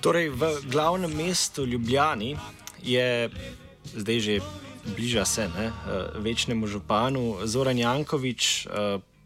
Torej, 0.00 0.28
v 0.28 0.42
glavnem 0.70 1.10
mestu 1.16 1.66
Ljubljani 1.66 2.36
je 2.82 3.30
zdaj 3.96 4.20
že 4.20 4.40
bliža 4.96 5.24
se 5.24 5.48
ne, 5.48 5.72
večnemu 6.22 6.66
županu 6.66 7.36
Zoran 7.44 7.78
Jankovič 7.78 8.66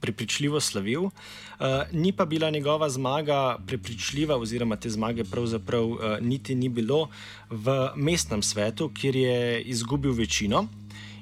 prepričljivo 0.01 0.61
slavil. 0.61 1.03
Uh, 1.03 1.13
ni 1.93 2.13
pa 2.13 2.25
bila 2.25 2.51
njegova 2.51 2.89
zmaga 2.89 3.59
prepričljiva, 3.67 4.37
oziroma 4.37 4.77
te 4.77 4.91
zmage 4.91 5.25
pravzaprav 5.25 5.85
uh, 5.85 5.99
niti 6.21 6.55
ni 6.55 6.69
bilo 6.69 7.09
v 7.51 7.91
mestnem 7.97 8.43
svetu, 8.43 8.91
kjer 8.95 9.17
je 9.17 9.63
izgubil 9.63 10.13
večino 10.13 10.67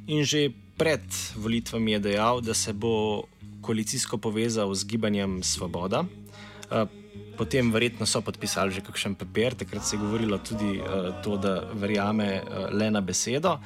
in 0.09 0.25
že 0.25 0.51
pred 0.79 1.05
volitvami 1.37 1.93
je 1.93 2.01
dejal, 2.01 2.41
da 2.41 2.55
se 2.55 2.73
bo 2.73 3.25
koalicijsko 3.61 4.19
povezal 4.19 4.75
z 4.75 4.85
gibanjem 4.85 5.43
Svoboda. 5.43 6.03
Uh, 6.03 6.89
potem 7.37 7.71
verjetno 7.71 8.07
so 8.07 8.21
podpisali 8.25 8.73
že 8.73 8.83
kakšen 8.83 9.15
papir, 9.15 9.55
takrat 9.55 9.85
se 9.85 9.97
je 9.97 10.01
govorilo 10.01 10.39
tudi 10.39 10.81
uh, 10.81 11.15
to, 11.23 11.37
da 11.37 11.71
verjame 11.73 12.43
uh, 12.43 12.73
le 12.73 12.91
na 12.91 13.01
besedo. 13.01 13.61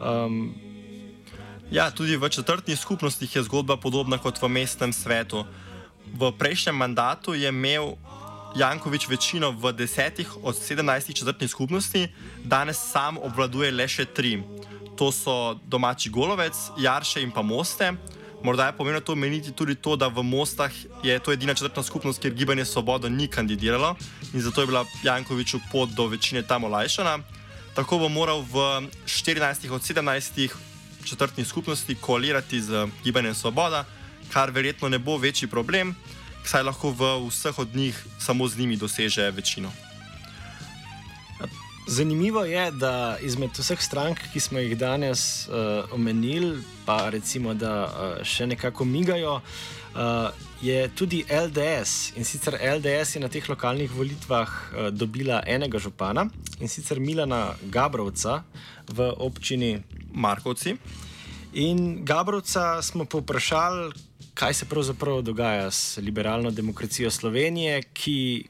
Um, 0.00 0.54
Ja, 1.70 1.86
tudi 1.90 2.16
v 2.18 2.26
četrtnih 2.28 2.78
skupnostih 2.78 3.36
je 3.36 3.42
zgodba 3.46 3.76
podobna 3.78 4.18
kot 4.18 4.42
v 4.42 4.48
mestnem 4.50 4.90
svetu. 4.90 5.46
V 6.18 6.32
prejšnjem 6.34 6.74
mandatu 6.74 7.30
je 7.30 7.46
imel 7.46 7.94
Jankovič 8.58 9.06
večino 9.06 9.54
v 9.54 9.70
desetih 9.72 10.26
od 10.42 10.58
sedemnajstih 10.58 11.16
četrtnih 11.16 11.50
skupnosti, 11.50 12.08
danes 12.42 12.74
sam 12.74 13.22
obvladuje 13.22 13.70
le 13.70 13.86
še 13.86 14.04
tri. 14.10 14.42
To 15.00 15.08
so 15.08 15.56
domači 15.64 16.12
Golovec, 16.12 16.52
Jarše 16.76 17.22
in 17.24 17.32
pa 17.32 17.40
Moste. 17.40 17.96
Morda 18.44 18.66
je 18.66 18.76
pomembno 18.76 19.00
to 19.00 19.12
omeniti 19.12 19.52
tudi 19.52 19.74
to, 19.74 19.96
da 19.96 20.08
v 20.12 20.20
Mostah 20.22 20.72
je 21.02 21.18
to 21.18 21.32
edina 21.32 21.54
četrtna 21.54 21.82
skupnost, 21.82 22.20
kjer 22.20 22.34
gibanje 22.34 22.64
Svobodo 22.64 23.08
ni 23.08 23.28
kandidiralo 23.28 23.96
in 24.34 24.40
zato 24.40 24.60
je 24.60 24.66
bila 24.66 24.84
Jankoviču 25.02 25.60
pot 25.72 25.88
do 25.88 26.06
večine 26.06 26.42
tam 26.42 26.64
olajšana. 26.64 27.18
Tako 27.74 27.98
bo 27.98 28.08
moral 28.08 28.44
v 28.44 28.84
14 29.08 29.72
od 29.72 29.82
17 29.82 30.52
četrtni 31.04 31.44
skupnosti 31.44 31.94
koalirati 31.94 32.60
z 32.60 32.88
Gibanjem 33.04 33.34
Svoboda, 33.34 33.84
kar 34.32 34.50
verjetno 34.50 34.88
ne 34.88 34.98
bo 34.98 35.16
večji 35.16 35.48
problem, 35.48 35.96
saj 36.44 36.62
lahko 36.62 36.90
v 36.90 37.28
vseh 37.28 37.58
od 37.58 37.76
njih 37.76 38.04
samo 38.18 38.48
z 38.48 38.58
njimi 38.58 38.76
doseže 38.76 39.30
večino. 39.30 39.72
Zanimivo 41.86 42.44
je, 42.44 42.70
da 42.70 43.16
izmed 43.22 43.50
vseh 43.58 43.80
strank, 43.82 44.18
ki 44.32 44.40
smo 44.40 44.58
jih 44.58 44.76
danes 44.78 45.48
uh, 45.48 45.92
omenili, 45.92 46.62
pa 46.86 47.10
recimo, 47.10 47.54
da 47.54 47.72
uh, 47.84 48.24
še 48.24 48.46
nekako 48.46 48.84
migajo, 48.84 49.40
uh, 49.40 50.28
je 50.62 50.88
tudi 50.94 51.24
LDS. 51.24 52.12
In 52.16 52.24
sicer 52.24 52.58
LDS 52.60 53.16
je 53.16 53.22
na 53.22 53.28
teh 53.28 53.48
lokalnih 53.48 53.90
volitvah 53.96 54.48
uh, 54.48 54.90
dobila 54.92 55.42
enega 55.46 55.78
župana 55.78 56.28
in 56.60 56.68
sicer 56.68 57.00
Milana 57.00 57.56
Gabrovca 57.62 58.42
v 58.92 59.10
občini 59.16 59.80
Markovci. 60.12 60.76
In 61.52 62.04
Gabrovca 62.04 62.82
smo 62.82 63.04
povprašali, 63.04 63.90
kaj 64.34 64.54
se 64.54 64.68
pravzaprav 64.68 65.22
dogaja 65.22 65.70
s 65.70 65.96
liberalno 65.96 66.50
demokracijo 66.50 67.10
Slovenije, 67.10 67.82
ki 67.92 68.48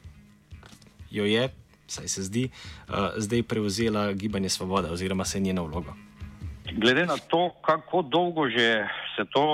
jo 1.11 1.25
je, 1.25 1.49
saj 1.91 2.09
se 2.09 2.23
zdi, 2.23 2.45
uh, 2.47 3.11
zdaj 3.17 3.43
prevzela 3.43 4.13
Gibanje 4.13 4.49
Svoboda 4.49 4.93
oziroma 4.93 5.25
se 5.25 5.39
je 5.39 5.43
njena 5.43 5.63
vloga. 5.63 5.95
Glede 6.73 7.07
na 7.07 7.17
to, 7.17 7.51
kako 7.67 8.03
dolgo 8.03 8.49
že 8.49 8.87
se 9.17 9.25
to, 9.31 9.45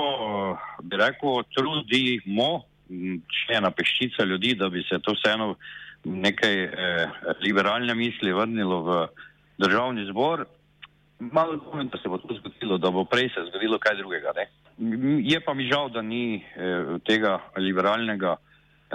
bi 0.83 0.97
rekel, 0.97 1.43
trudimo, 1.55 2.63
še 3.41 3.57
ena 3.57 3.71
peščica 3.71 4.23
ljudi, 4.23 4.53
da 4.55 4.69
bi 4.69 4.83
se 4.87 4.99
to 5.03 5.15
vseeno 5.17 5.55
nekaj 6.05 6.63
eh, 6.63 7.09
liberalne 7.41 7.95
misli 7.95 8.33
vrnilo 8.33 8.81
v 8.83 8.99
državni 9.57 10.05
zbor, 10.11 10.45
malo 11.19 11.57
dvomim, 11.57 11.89
da 11.89 11.97
se 11.97 12.09
bo 12.09 12.17
to 12.17 12.37
zgodilo, 12.37 12.77
da 12.77 12.91
bo 12.91 13.05
prej 13.05 13.29
se 13.33 13.47
zgodilo 13.49 13.79
kaj 13.79 13.97
drugega. 13.97 14.33
Ne? 14.37 14.47
Je 15.25 15.39
pa 15.41 15.53
mi 15.53 15.67
žal, 15.67 15.89
da 15.89 16.01
ni 16.01 16.37
eh, 16.37 16.97
tega 17.05 17.39
liberalnega 17.57 18.37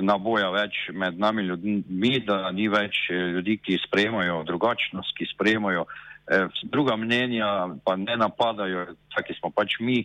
naboja 0.00 0.50
več 0.54 0.88
med 0.92 1.18
nami 1.18 1.42
ljudmi, 1.42 2.14
da 2.26 2.50
ni 2.54 2.68
več 2.72 3.08
eh, 3.10 3.28
ljudi, 3.36 3.58
ki 3.62 3.80
sprejemajo 3.86 4.42
drugačnost, 4.48 5.14
ki 5.18 5.28
sprejemajo 5.34 5.84
eh, 5.86 6.48
druga 6.72 6.96
mnenja, 6.96 7.76
pa 7.84 7.96
ne 7.96 8.16
napadajo, 8.16 8.92
taki 9.14 9.36
smo 9.40 9.50
pač 9.50 9.78
mi. 9.80 10.02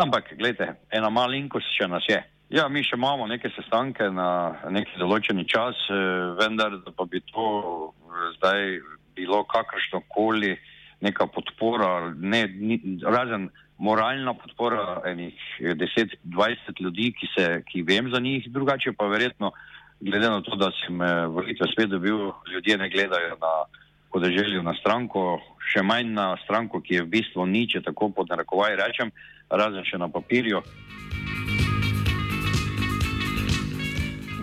Ampak, 0.00 0.34
gledajte, 0.38 0.74
ena 0.94 1.10
malinkost 1.12 1.70
še 1.76 1.88
nas 1.90 2.06
je. 2.08 2.20
Ja, 2.50 2.66
mi 2.66 2.82
še 2.82 2.96
imamo 2.98 3.28
neke 3.30 3.52
sestanke 3.54 4.08
na 4.10 4.58
neki 4.74 4.98
določeni 4.98 5.46
čas, 5.46 5.78
eh, 5.86 6.34
vendar 6.40 6.80
pa 6.96 7.06
bi 7.06 7.22
to 7.30 7.46
eh, 7.86 8.24
zdaj 8.38 8.80
bilo 9.14 9.44
kakršno 9.46 10.02
koli 10.10 10.56
neka 11.00 11.28
podpora, 11.30 12.10
ne, 12.18 12.42
ni, 12.50 12.80
razen 13.06 13.48
moralna 13.80 14.34
podpora 14.34 15.00
enih 15.08 15.34
10-20 15.60 16.80
ljudi, 16.80 17.12
ki, 17.16 17.28
se, 17.34 17.62
ki 17.72 17.82
vem 17.82 18.10
za 18.12 18.20
njih, 18.20 18.50
drugače 18.52 18.92
pa 18.92 19.06
verjetno, 19.08 19.52
glede 20.00 20.30
na 20.30 20.42
to, 20.42 20.56
da 20.56 20.70
sem 20.84 21.02
eh, 21.02 21.26
volitve 21.26 21.66
spet 21.72 21.88
dobil, 21.88 22.30
ljudje 22.52 22.76
ne 22.78 22.90
gledajo 22.90 23.36
na 23.40 23.54
podeželju 24.12 24.62
na 24.62 24.74
stranko, 24.80 25.40
še 25.72 25.82
manj 25.82 26.12
na 26.12 26.34
stranko, 26.44 26.80
ki 26.80 26.94
je 26.94 27.02
v 27.06 27.12
bistvu 27.16 27.46
nič, 27.46 27.78
tako 27.84 28.10
pod 28.12 28.28
narekovaj 28.28 28.76
rečem, 28.76 29.12
razen 29.48 29.86
še 29.86 29.98
na 29.98 30.08
papirju. 30.12 30.60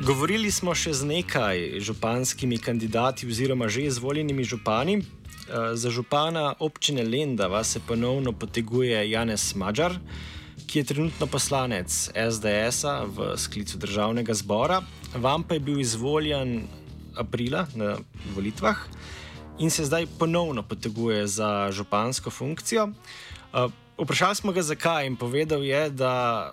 Govorili 0.07 0.47
smo 0.55 0.71
še 0.71 0.93
z 0.95 1.03
nekaj 1.03 1.83
županskimi 1.83 2.57
kandidati 2.63 3.27
oziroma 3.27 3.67
že 3.67 3.89
izvoljenimi 3.91 4.47
župani, 4.47 5.01
za 5.73 5.89
župana 5.89 6.53
občine 6.59 7.03
Lendava 7.03 7.63
se 7.63 7.79
ponovno 7.87 8.31
poteguje 8.31 9.09
Janez 9.09 9.55
Mađar, 9.55 9.95
ki 10.67 10.79
je 10.79 10.83
trenutno 10.83 11.27
poslanec 11.27 12.09
SDS-a 12.31 13.03
v 13.07 13.37
sklicu 13.37 13.77
državnega 13.77 14.33
zbora. 14.33 14.81
Vam 15.15 15.43
pa 15.43 15.53
je 15.53 15.59
bil 15.59 15.79
izvoljen 15.79 16.67
aprila 17.15 17.67
na 17.75 17.97
volitvah 18.35 18.77
in 19.59 19.69
se 19.69 19.85
zdaj 19.85 20.05
ponovno 20.19 20.63
poteguje 20.63 21.27
za 21.27 21.71
župansko 21.71 22.29
funkcijo. 22.29 22.87
Eh, 22.87 23.67
vprašali 23.97 24.35
smo 24.35 24.51
ga, 24.51 24.61
zakaj, 24.61 25.07
in 25.07 25.15
povedal 25.15 25.63
je, 25.63 25.89
da 25.89 26.51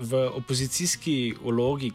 v 0.00 0.30
opozicijski 0.34 1.34
vlogi, 1.42 1.92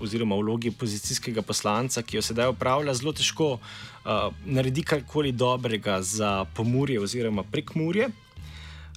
oziroma 0.00 0.36
vlogi 0.36 0.68
opozicijskega 0.68 1.42
poslanca, 1.42 2.02
ki 2.02 2.16
jo 2.16 2.22
sedaj 2.22 2.50
upravlja, 2.52 2.94
zelo 2.94 3.12
težko 3.12 3.50
uh, 3.54 4.30
naredi 4.44 4.82
karkoli 4.82 5.32
dobrega 5.32 6.02
za 6.02 6.44
pomorje 6.56 7.00
oziroma 7.00 7.42
prekmurje. 7.42 8.08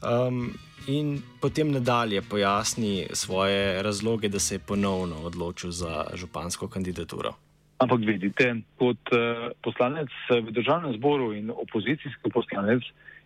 Um, 0.01 0.53
in 0.87 1.17
potem 1.41 1.71
nadalje 1.71 2.21
pojasni 2.21 3.07
svoje 3.13 3.83
razloge, 3.83 4.29
da 4.29 4.39
se 4.39 4.55
je 4.55 4.59
ponovno 4.59 5.15
odločil 5.23 5.71
za 5.71 6.05
župansko 6.13 6.67
kandidaturo. 6.67 7.33
Ampak 7.77 7.99
vidite, 7.99 8.55
kot 8.77 9.11
uh, 9.13 9.51
poslanec 9.61 10.09
v 10.29 10.51
državnem 10.51 10.95
zboru 10.97 11.33
in 11.33 11.51
opozicijski 11.51 12.31
poslanec. 12.33 12.83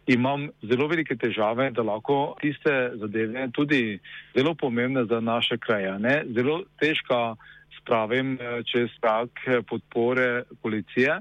Imam 0.07 0.49
zelo 0.65 0.87
velike 0.87 1.15
težave, 1.15 1.69
da 1.71 1.83
lahko 1.85 2.35
tiste 2.41 2.71
zadeve, 2.97 3.47
tudi 3.53 3.99
zelo 4.35 4.55
pomembne 4.55 5.05
za 5.05 5.19
naše 5.19 5.57
krajane, 5.57 6.23
zelo 6.35 6.63
težka 6.81 7.35
spravim 7.81 8.38
eh, 8.39 8.63
čez 8.63 8.89
prak 9.01 9.29
eh, 9.47 9.61
podpore 9.61 10.43
policije. 10.61 11.19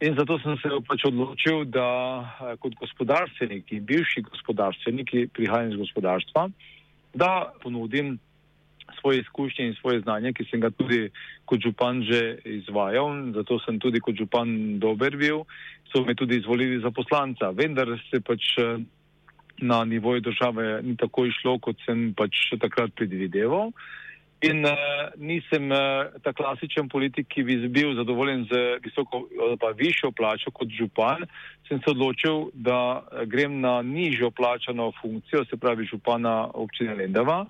In 0.00 0.12
zato 0.18 0.36
sem 0.42 0.58
se 0.60 0.68
pač 0.84 1.06
odločil, 1.08 1.64
da 1.64 1.88
eh, 2.20 2.56
kot 2.60 2.74
gospodarstveniki, 2.76 3.80
bivši 3.80 4.26
gospodarstveniki, 4.28 5.28
prihajam 5.32 5.72
iz 5.72 5.78
gospodarstva, 5.86 6.48
da 7.14 7.52
ponudim 7.62 8.18
svoje 9.00 9.20
izkušnje 9.20 9.64
in 9.66 9.74
svoje 9.80 10.00
znanje, 10.00 10.32
ki 10.32 10.44
sem 10.50 10.60
ga 10.60 10.70
tudi 10.70 11.08
kot 11.44 11.62
župan 11.64 12.04
že 12.06 12.38
izvajal, 12.44 13.32
zato 13.34 13.58
sem 13.64 13.80
tudi 13.82 14.00
kot 14.00 14.14
župan 14.14 14.78
dober 14.78 15.16
bil, 15.16 15.42
so 15.90 16.04
me 16.06 16.14
tudi 16.14 16.38
izvolili 16.38 16.78
za 16.82 16.90
poslanca. 16.90 17.50
Vendar 17.50 17.90
se 18.10 18.20
pač 18.20 18.54
na 19.58 19.84
nivoju 19.84 20.20
države 20.20 20.82
ni 20.82 20.96
tako 20.96 21.26
išlo, 21.26 21.58
kot 21.58 21.80
sem 21.86 22.12
pač 22.14 22.52
takrat 22.60 22.94
predvideval. 22.94 23.72
In 24.46 24.64
uh, 24.64 24.72
nisem 25.18 25.70
uh, 25.70 26.12
ta 26.22 26.32
klasičen 26.32 26.88
politik, 26.88 27.28
ki 27.28 27.42
bi 27.42 27.56
bil 27.68 27.94
zadovoljen 27.98 28.46
z 28.50 28.78
visoko, 28.84 29.24
pa 29.60 29.72
višjo 29.74 30.12
plačo 30.14 30.52
kot 30.54 30.70
župan, 30.70 31.26
sem 31.68 31.80
se 31.82 31.90
odločil, 31.90 32.50
da 32.54 33.02
grem 33.26 33.60
na 33.60 33.82
nižjo 33.82 34.30
plačano 34.30 34.92
funkcijo, 35.00 35.44
se 35.50 35.56
pravi 35.56 35.88
župana 35.90 36.50
občine 36.54 36.94
Lendava. 36.94 37.44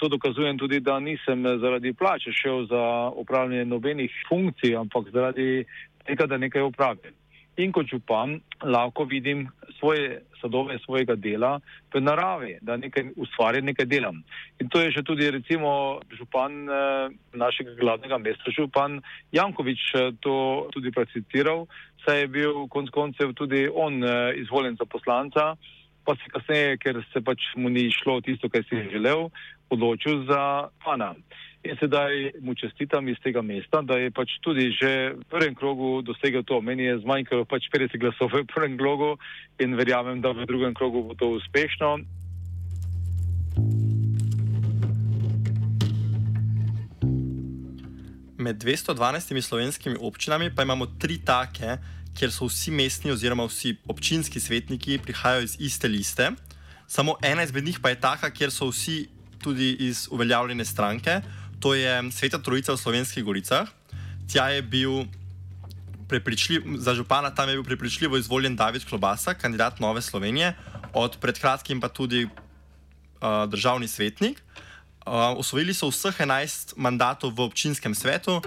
To 0.00 0.08
dokazujem 0.08 0.58
tudi, 0.58 0.80
da 0.80 0.96
nisem 1.00 1.44
zaradi 1.60 1.92
plače 1.92 2.32
šel 2.32 2.66
za 2.66 2.84
upravljanje 3.20 3.64
nobenih 3.64 4.12
funkcij, 4.28 4.76
ampak 4.76 5.10
zaradi 5.12 5.64
tega, 6.06 6.26
da 6.26 6.38
nekaj 6.40 6.62
upravim 6.62 7.19
in 7.64 7.72
kot 7.72 7.86
župan 7.90 8.40
lahko 8.62 9.04
vidim 9.04 9.48
svoje 9.78 10.20
sadove 10.40 10.78
svojega 10.84 11.14
dela 11.16 11.60
v 11.92 12.00
naravi, 12.00 12.58
da 12.62 12.76
nekaj 12.76 13.12
ustvarjam, 13.16 13.64
nekaj 13.64 13.86
delam. 13.86 14.22
In 14.60 14.68
to 14.68 14.80
je 14.80 14.90
že 14.90 15.02
tudi 15.02 15.30
recimo 15.30 16.00
župan 16.18 16.68
eh, 16.68 17.08
našega 17.32 17.74
glavnega 17.80 18.18
mesta, 18.18 18.50
župan 18.50 19.00
Jankovič 19.32 19.82
eh, 19.94 20.12
to 20.20 20.68
tudi 20.72 20.92
precitiral, 20.92 21.66
saj 22.04 22.20
je 22.20 22.28
bil 22.28 22.66
konc 22.68 22.90
koncev 22.90 23.34
tudi 23.34 23.68
on 23.68 24.04
eh, 24.04 24.32
izvoljen 24.40 24.76
za 24.76 24.84
poslanca, 24.84 25.56
pa 26.04 26.16
se 26.16 26.32
kasneje, 26.32 26.76
ker 26.80 27.04
se 27.12 27.20
pač 27.20 27.52
mu 27.56 27.68
ni 27.68 27.90
šlo 27.92 28.20
tisto, 28.20 28.48
kar 28.48 28.64
si 28.64 28.74
je 28.74 28.96
želel, 28.96 29.28
odločil 29.70 30.24
za 30.24 30.68
pana. 30.84 31.14
In 31.60 31.76
sedaj 31.76 32.40
mu 32.40 32.54
čestitam 32.56 33.08
iz 33.08 33.18
tega 33.20 33.42
mesta, 33.44 33.82
da 33.84 33.98
je 34.00 34.08
pač 34.10 34.38
tudi 34.40 34.72
že 34.72 35.12
v 35.12 35.24
prvem 35.28 35.52
krogu 35.52 36.00
dosegel 36.00 36.40
to. 36.40 36.60
Meni 36.64 36.88
je 36.88 37.02
zmanjkalo 37.04 37.44
pač 37.44 37.68
50 37.68 38.00
glasov 38.00 38.32
v 38.32 38.48
prvem 38.48 38.80
krogu 38.80 39.20
in 39.60 39.76
verjamem, 39.76 40.24
da 40.24 40.32
v 40.32 40.48
drugem 40.48 40.72
krogu 40.72 41.04
bo 41.04 41.12
to 41.12 41.36
uspešno. 41.36 42.00
Med 48.40 48.56
212 48.56 48.96
slovenskimi 49.44 50.00
občinami 50.00 50.48
pa 50.48 50.64
imamo 50.64 50.96
tri 50.96 51.20
take, 51.20 51.76
kjer 52.16 52.32
so 52.32 52.48
vsi 52.48 52.72
mestni 52.72 53.12
oziroma 53.12 53.44
vsi 53.44 53.76
občinski 53.84 54.40
svetniki 54.40 54.96
prihajajo 54.96 55.44
iz 55.44 55.60
iste 55.60 55.92
liste. 55.92 56.32
Samo 56.88 57.20
ena 57.20 57.44
izmed 57.44 57.68
njih 57.68 57.84
pa 57.84 57.92
je 57.92 58.00
taka, 58.00 58.32
kjer 58.32 58.48
so 58.48 58.72
vsi 58.72 59.12
tudi 59.44 59.76
iz 59.84 60.08
uveljavljene 60.08 60.64
stranke 60.64 61.20
to 61.60 61.76
je 61.76 62.08
Sveta 62.10 62.40
Trojica 62.40 62.72
v 62.72 62.80
Slovenskih 62.80 63.24
Goricah. 63.24 63.68
Tja 64.26 64.48
je 64.48 64.62
bil 64.64 65.04
za 66.76 66.94
župana, 66.94 67.30
tam 67.30 67.48
je 67.48 67.54
bil 67.54 67.64
prepričljivo 67.64 68.16
izvoljen 68.16 68.56
David 68.56 68.84
Klobasa, 68.84 69.34
kandidat 69.34 69.80
Nove 69.80 70.02
Slovenije, 70.02 70.56
od 70.92 71.16
pred 71.20 71.38
kratkim 71.38 71.80
pa 71.80 71.88
tudi 71.88 72.24
uh, 72.24 73.46
državni 73.46 73.88
svetnik. 73.88 74.42
Uh, 75.06 75.38
osvojili 75.38 75.74
so 75.74 75.86
vseh 75.86 76.18
11 76.18 76.74
mandatov 76.76 77.30
v 77.30 77.46
občinskem 77.46 77.94
svetu, 77.94 78.42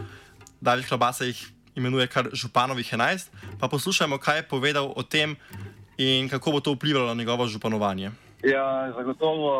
David 0.61 0.87
Klobasa 0.87 1.25
jih 1.25 1.39
imenuje 1.75 2.07
kar 2.07 2.29
županovih 2.33 2.93
11. 2.93 3.31
Pa 3.59 3.67
poslušajmo, 3.67 4.17
kaj 4.17 4.37
je 4.37 4.49
povedal 4.49 4.91
o 4.95 5.03
tem 5.03 5.35
in 5.97 6.29
kako 6.29 6.51
bo 6.51 6.59
to 6.59 6.73
vplivalo 6.73 7.07
na 7.07 7.13
njegovo 7.13 7.47
županovanje. 7.47 8.11
Ja, 8.43 8.91
zagotovo 8.91 9.51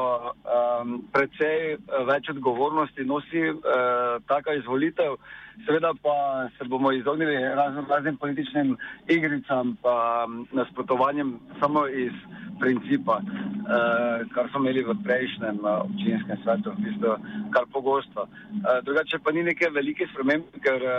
um, 0.44 0.98
precej 1.14 1.78
več 2.04 2.28
odgovornosti 2.34 3.06
nosi 3.08 3.46
uh, 3.48 4.20
taka 4.28 4.58
izvolitev. 4.60 5.16
Seveda 5.66 5.94
pa 6.02 6.50
se 6.58 6.64
bomo 6.68 6.92
izognili 6.92 7.36
raznim, 7.36 7.86
raznim 7.90 8.18
političnim 8.18 8.78
igricam 9.08 9.68
in 9.68 10.48
nasprotovanjem 10.52 11.40
samo 11.60 11.88
iz 11.88 12.14
principa, 12.60 13.16
uh, 13.22 14.28
kar 14.34 14.50
smo 14.50 14.60
imeli 14.60 14.84
v 14.84 14.96
prejšnjem 15.04 15.58
uh, 15.64 15.82
občinskem 15.86 16.38
svetu, 16.44 16.72
v 16.72 16.84
bistvu 16.86 17.12
kar 17.54 17.66
pogosto. 17.74 18.22
Uh, 18.22 18.80
drugače 18.86 19.20
pa 19.24 19.32
ni 19.32 19.44
neke 19.44 19.70
velike 19.70 20.08
spremembe, 20.12 20.62
ker 20.66 20.80
uh, 20.82 20.96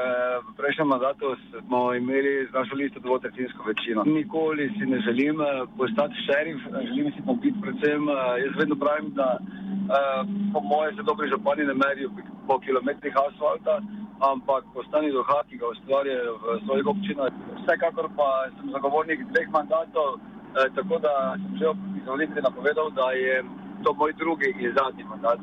v 0.49 0.55
prejšnjem 0.59 0.89
mandatu 0.89 1.35
smo 1.51 1.95
imeli 1.95 2.47
z 2.51 2.53
našo 2.53 2.75
listo 2.75 3.01
dvotretinsko 3.01 3.65
večino. 3.67 4.05
Nikoli 4.07 4.71
si 4.79 4.87
ne 4.87 5.01
želim 5.01 5.41
uh, 5.41 5.67
postati 5.79 6.25
šerif, 6.27 6.63
želim 6.89 7.13
si 7.13 7.27
pa 7.27 7.33
biti 7.43 7.61
predvsem, 7.63 8.09
uh, 8.09 8.39
jaz 8.45 8.55
vedno 8.61 8.77
pravim, 8.77 9.11
da 9.15 9.39
uh, 9.39 10.23
po 10.53 10.61
moje 10.61 10.95
se 10.97 11.03
dobri 11.03 11.29
župani 11.29 11.65
ne 11.65 11.75
merijo 11.75 12.11
po 12.47 12.59
kilometrih 12.61 13.15
asfalta 13.27 13.81
ampak 14.21 14.44
postani 14.47 15.11
duha, 15.13 15.43
ki 15.49 15.59
ga 15.59 15.67
ustvarjajo 15.75 16.37
v 16.43 16.61
svojih 16.67 16.87
občinah. 16.87 17.33
Vsekakor 17.63 18.09
pa 18.17 18.29
sem 18.57 18.71
zagovornik 18.71 19.21
dveh 19.33 19.49
mandatov, 19.51 20.19
eh, 20.19 20.69
tako 20.77 20.99
da 20.99 21.37
sem 21.37 21.59
že 21.59 21.69
ob 21.69 21.79
izvolitvi 22.01 22.41
napovedal, 22.43 22.91
da 22.91 23.11
je 23.13 23.45
to 23.85 23.95
moj 23.95 24.13
drugi 24.13 24.55
in 24.61 24.73
zadnji 24.77 25.05
mandat. 25.05 25.39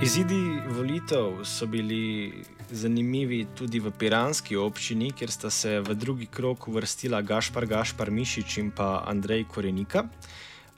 Izidi 0.00 0.62
volitev 0.70 1.44
so 1.44 1.66
bili 1.66 2.32
zanimivi 2.70 3.46
tudi 3.58 3.80
v 3.80 3.90
Piranski 3.98 4.56
občini, 4.56 5.12
kjer 5.12 5.30
sta 5.30 5.50
se 5.50 5.80
v 5.80 5.94
drugi 5.94 6.26
krok 6.26 6.68
uvrstila 6.68 7.20
Gašpar 7.22 7.66
Gašpar 7.66 8.10
Mišič 8.10 8.58
in 8.58 8.70
pa 8.70 9.02
Andrej 9.06 9.44
Korenika. 9.44 10.04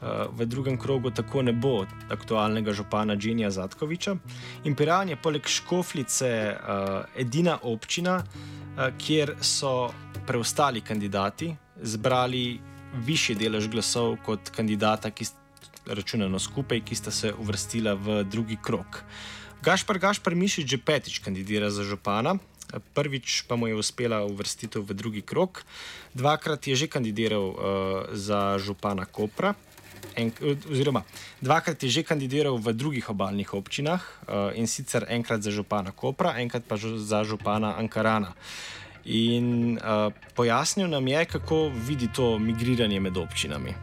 Eh, 0.01 0.27
v 0.33 0.47
drugem 0.47 0.79
krogu 0.79 1.11
tako 1.11 1.43
ne 1.43 1.53
bo 1.53 1.85
aktualnega 2.09 2.73
župana 2.73 3.17
Džinija 3.17 3.51
Zatkoviča. 3.51 4.17
In 4.65 4.75
Piran 4.75 5.09
je 5.09 5.17
poleg 5.17 5.45
Škoflice 5.45 6.27
eh, 6.27 6.57
edina 7.21 7.59
občina, 7.63 8.23
eh, 8.25 8.93
kjer 8.99 9.35
so 9.41 9.93
preostali 10.27 10.81
kandidati 10.81 11.53
zbrali 11.83 12.61
višji 13.05 13.37
delež 13.37 13.69
glasov 13.69 14.17
kot 14.25 14.49
kandidata, 14.57 15.11
ki 15.11 15.25
sta 15.25 15.95
računano 15.95 16.39
skupaj, 16.39 16.81
ki 16.81 16.97
sta 16.97 17.11
se 17.11 17.35
uvrstila 17.35 17.95
v 17.95 18.25
drugi 18.25 18.57
krok. 18.63 19.05
Gašpar 19.63 19.99
Gašpar 19.99 20.35
Mišič 20.35 20.65
že 20.65 20.79
petič 20.79 21.19
kandidira 21.21 21.71
za 21.71 21.85
župana. 21.85 22.39
Prvič 22.95 23.45
pa 23.49 23.57
mu 23.57 23.67
je 23.67 23.75
uspela 23.75 24.23
uvrstitev 24.25 24.87
v 24.87 24.95
drugi 24.95 25.23
krok, 25.27 25.67
dvakrat 26.15 26.71
je 26.71 26.77
že 26.77 26.87
kandidiral 26.87 27.43
uh, 27.51 27.57
za 28.15 28.63
župana 28.63 29.05
Kopra, 29.05 29.59
en, 30.17 30.33
oziroma 30.71 31.03
dvakrat 31.41 31.83
je 31.83 31.89
že 31.89 32.03
kandidiral 32.03 32.59
v 32.59 32.73
drugih 32.73 33.11
obaljnih 33.11 33.55
občinah 33.55 34.01
uh, 34.01 34.51
in 34.55 34.67
sicer 34.67 35.05
enkrat 35.09 35.43
za 35.43 35.51
župana 35.51 35.93
Kopra, 35.93 36.35
enkrat 36.39 36.63
pa 36.69 36.77
za 36.81 37.25
župana 37.25 37.77
Ankarana. 37.79 38.33
In 39.05 39.79
uh, 39.81 40.13
pojasnil 40.37 40.89
nam 40.89 41.09
je, 41.09 41.25
kako 41.25 41.73
vidi 41.89 42.09
to 42.13 42.39
migriranje 42.39 43.01
med 43.01 43.17
občinami. 43.17 43.75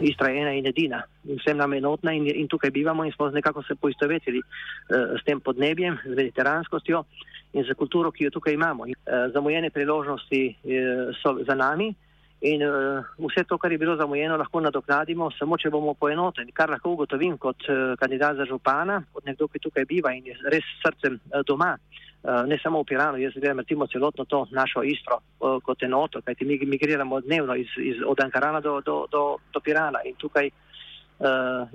Istra 0.00 0.28
je 0.28 0.40
ena 0.40 0.52
in 0.52 0.66
edina, 0.66 1.02
in 1.24 1.40
vsem 1.40 1.56
nam 1.56 1.72
je 1.72 1.78
enotna, 1.78 2.12
in, 2.12 2.26
in 2.28 2.48
tukaj 2.48 2.70
bivamo, 2.70 3.04
in 3.04 3.12
smo 3.12 3.30
nekako 3.30 3.62
se 3.62 3.74
poistovetili 3.74 4.38
uh, 4.38 5.16
s 5.20 5.24
tem 5.24 5.40
podnebjem, 5.40 5.98
z 6.04 6.14
mediteranskostjo 6.14 7.04
in 7.52 7.64
z 7.64 7.74
kulturo, 7.74 8.12
ki 8.12 8.28
jo 8.28 8.30
tukaj 8.30 8.54
imamo. 8.54 8.84
Uh, 8.84 9.32
zamujene 9.32 9.70
priložnosti 9.70 10.42
uh, 10.48 11.16
so 11.22 11.38
za 11.48 11.54
nami. 11.54 11.94
In 12.40 12.62
uh, 12.62 13.04
vse 13.18 13.42
to, 13.44 13.58
kar 13.58 13.72
je 13.72 13.78
bilo 13.78 13.96
zamujeno, 13.96 14.36
lahko 14.38 14.60
nadoknadimo, 14.62 15.30
samo 15.34 15.56
če 15.58 15.72
bomo 15.74 15.96
poenoteni. 15.98 16.54
Kar 16.54 16.70
lahko 16.70 16.92
ugotovim 16.94 17.34
kot 17.38 17.66
uh, 17.66 17.96
kandidat 17.98 18.38
za 18.38 18.46
župana, 18.46 19.00
kot 19.12 19.26
nekdo, 19.26 19.48
ki 19.50 19.58
tukaj 19.64 19.86
biva 19.90 20.12
in 20.14 20.30
je 20.30 20.36
res 20.46 20.68
srcem 20.78 21.18
uh, 21.18 21.42
doma, 21.46 21.72
uh, 21.74 22.44
ne 22.46 22.60
samo 22.62 22.84
v 22.84 22.90
Piranu, 22.92 23.18
jaz 23.18 23.34
gledam 23.34 23.64
recimo 23.64 23.90
celotno 23.90 24.24
to 24.30 24.44
našo 24.54 24.86
istro 24.86 25.18
uh, 25.18 25.58
kot 25.66 25.82
enoto, 25.82 26.22
kajti 26.22 26.46
mi 26.46 26.60
migriramo 26.62 27.20
dnevno 27.26 27.58
iz, 27.58 27.74
iz, 27.82 27.98
od 28.06 28.22
Ankarana 28.22 28.62
do, 28.62 28.78
do, 28.86 29.00
do, 29.10 29.24
do 29.52 29.64
Pirana 29.64 30.06
in 30.06 30.14
tukaj 30.14 30.46
uh, 30.46 30.67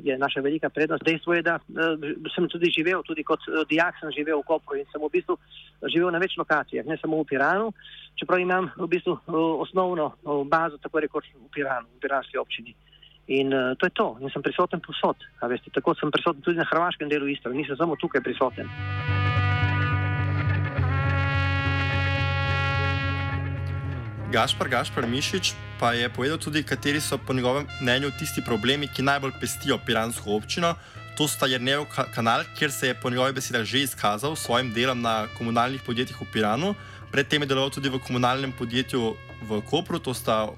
je 0.04 0.18
naša 0.18 0.42
velika 0.42 0.70
prednost. 0.70 1.04
Dejstvo 1.04 1.34
je, 1.34 1.42
da 1.42 1.58
uh, 1.60 2.30
sem 2.36 2.48
tudi 2.50 2.72
živel, 2.72 3.04
tudi 3.04 3.24
kot 3.28 3.44
uh, 3.48 3.68
dijak 3.68 4.00
sem 4.00 4.12
živel 4.16 4.40
v 4.40 4.48
Kopru 4.48 4.78
in 4.80 4.88
sem 4.92 5.02
v 5.04 5.12
bistvu 5.12 5.36
živel 5.92 6.12
na 6.16 6.22
več 6.24 6.38
lokacijah, 6.40 6.86
ne 6.88 6.96
samo 7.02 7.20
v 7.20 7.28
Piranu, 7.28 7.74
čeprav 8.16 8.40
imam 8.40 8.72
v 8.78 8.88
bistvu 8.88 9.18
uh, 9.18 9.60
osnovno 9.66 10.14
uh, 10.14 10.48
bazo, 10.48 10.80
tako 10.80 11.04
rekoč 11.04 11.28
v 11.36 11.52
Piranu, 11.52 11.92
v 11.98 12.00
Piranski 12.08 12.40
občini. 12.40 12.76
In 13.28 13.52
uh, 13.52 13.76
to 13.80 13.88
je 13.88 13.96
to, 13.96 14.08
in 14.22 14.32
sem 14.32 14.44
prisoten. 14.44 14.80
Veste, 15.48 15.72
tako 15.76 15.96
sem 15.96 16.12
prisoten 16.12 16.42
tudi 16.42 16.60
na 16.60 16.68
hrvaškem 16.72 17.12
delu 17.12 17.28
Istra, 17.28 17.52
nisem 17.52 17.76
samo 17.76 18.00
tukaj 18.00 18.24
prisoten. 18.24 18.68
Gašpar 24.34 24.66
Gašpar 24.66 25.06
Mišič 25.06 25.54
pa 25.78 25.94
je 25.94 26.10
povedal 26.10 26.42
tudi, 26.42 26.66
kateri 26.66 26.98
so 26.98 27.22
po 27.22 27.34
njegovem 27.38 27.68
mnenju 27.82 28.10
tisti 28.18 28.42
problemi, 28.42 28.88
ki 28.90 29.06
najbolj 29.06 29.38
pestijo 29.38 29.78
piransko 29.78 30.34
občino. 30.34 30.74
To 31.18 31.28
sta 31.30 31.46
Jrnev 31.46 31.86
kanal, 32.16 32.42
kjer 32.58 32.72
se 32.72 32.88
je 32.88 32.96
po 32.98 33.14
njegovih 33.14 33.36
besedah 33.38 33.62
že 33.62 33.84
izkazal 33.86 34.34
s 34.36 34.50
svojim 34.50 34.74
delom 34.74 35.02
na 35.02 35.28
komunalnih 35.38 35.86
podjetjih 35.86 36.18
v 36.22 36.26
Piranu, 36.34 36.74
predtem 37.12 37.46
je 37.46 37.48
deloval 37.54 37.70
tudi 37.70 37.94
v 37.94 38.02
komunalnem 38.02 38.50
podjetju 38.58 39.14
v 39.46 39.62
Kopru, 39.70 40.00
to 40.02 40.14
sta 40.18 40.50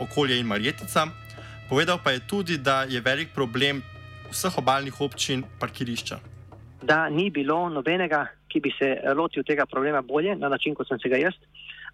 okolje 0.00 0.40
in 0.40 0.48
Marjetica. 0.48 1.12
Povedal 1.68 2.00
pa 2.00 2.16
je 2.16 2.24
tudi, 2.24 2.56
da 2.56 2.88
je 2.88 3.00
velik 3.00 3.36
problem 3.36 3.84
vseh 4.32 4.56
obaljnih 4.56 5.00
občin 5.00 5.44
parkirišča. 5.60 6.16
Da 6.80 7.08
ni 7.12 7.28
bilo 7.30 7.68
nobenega, 7.68 8.24
ki 8.48 8.60
bi 8.60 8.72
se 8.72 8.96
lotil 9.12 9.44
tega 9.44 9.66
problema 9.66 10.00
bolje 10.00 10.36
na 10.36 10.48
način, 10.48 10.74
kot 10.74 10.88
sem 10.88 10.96
se 10.96 11.12
ga 11.12 11.20
jaz. 11.20 11.36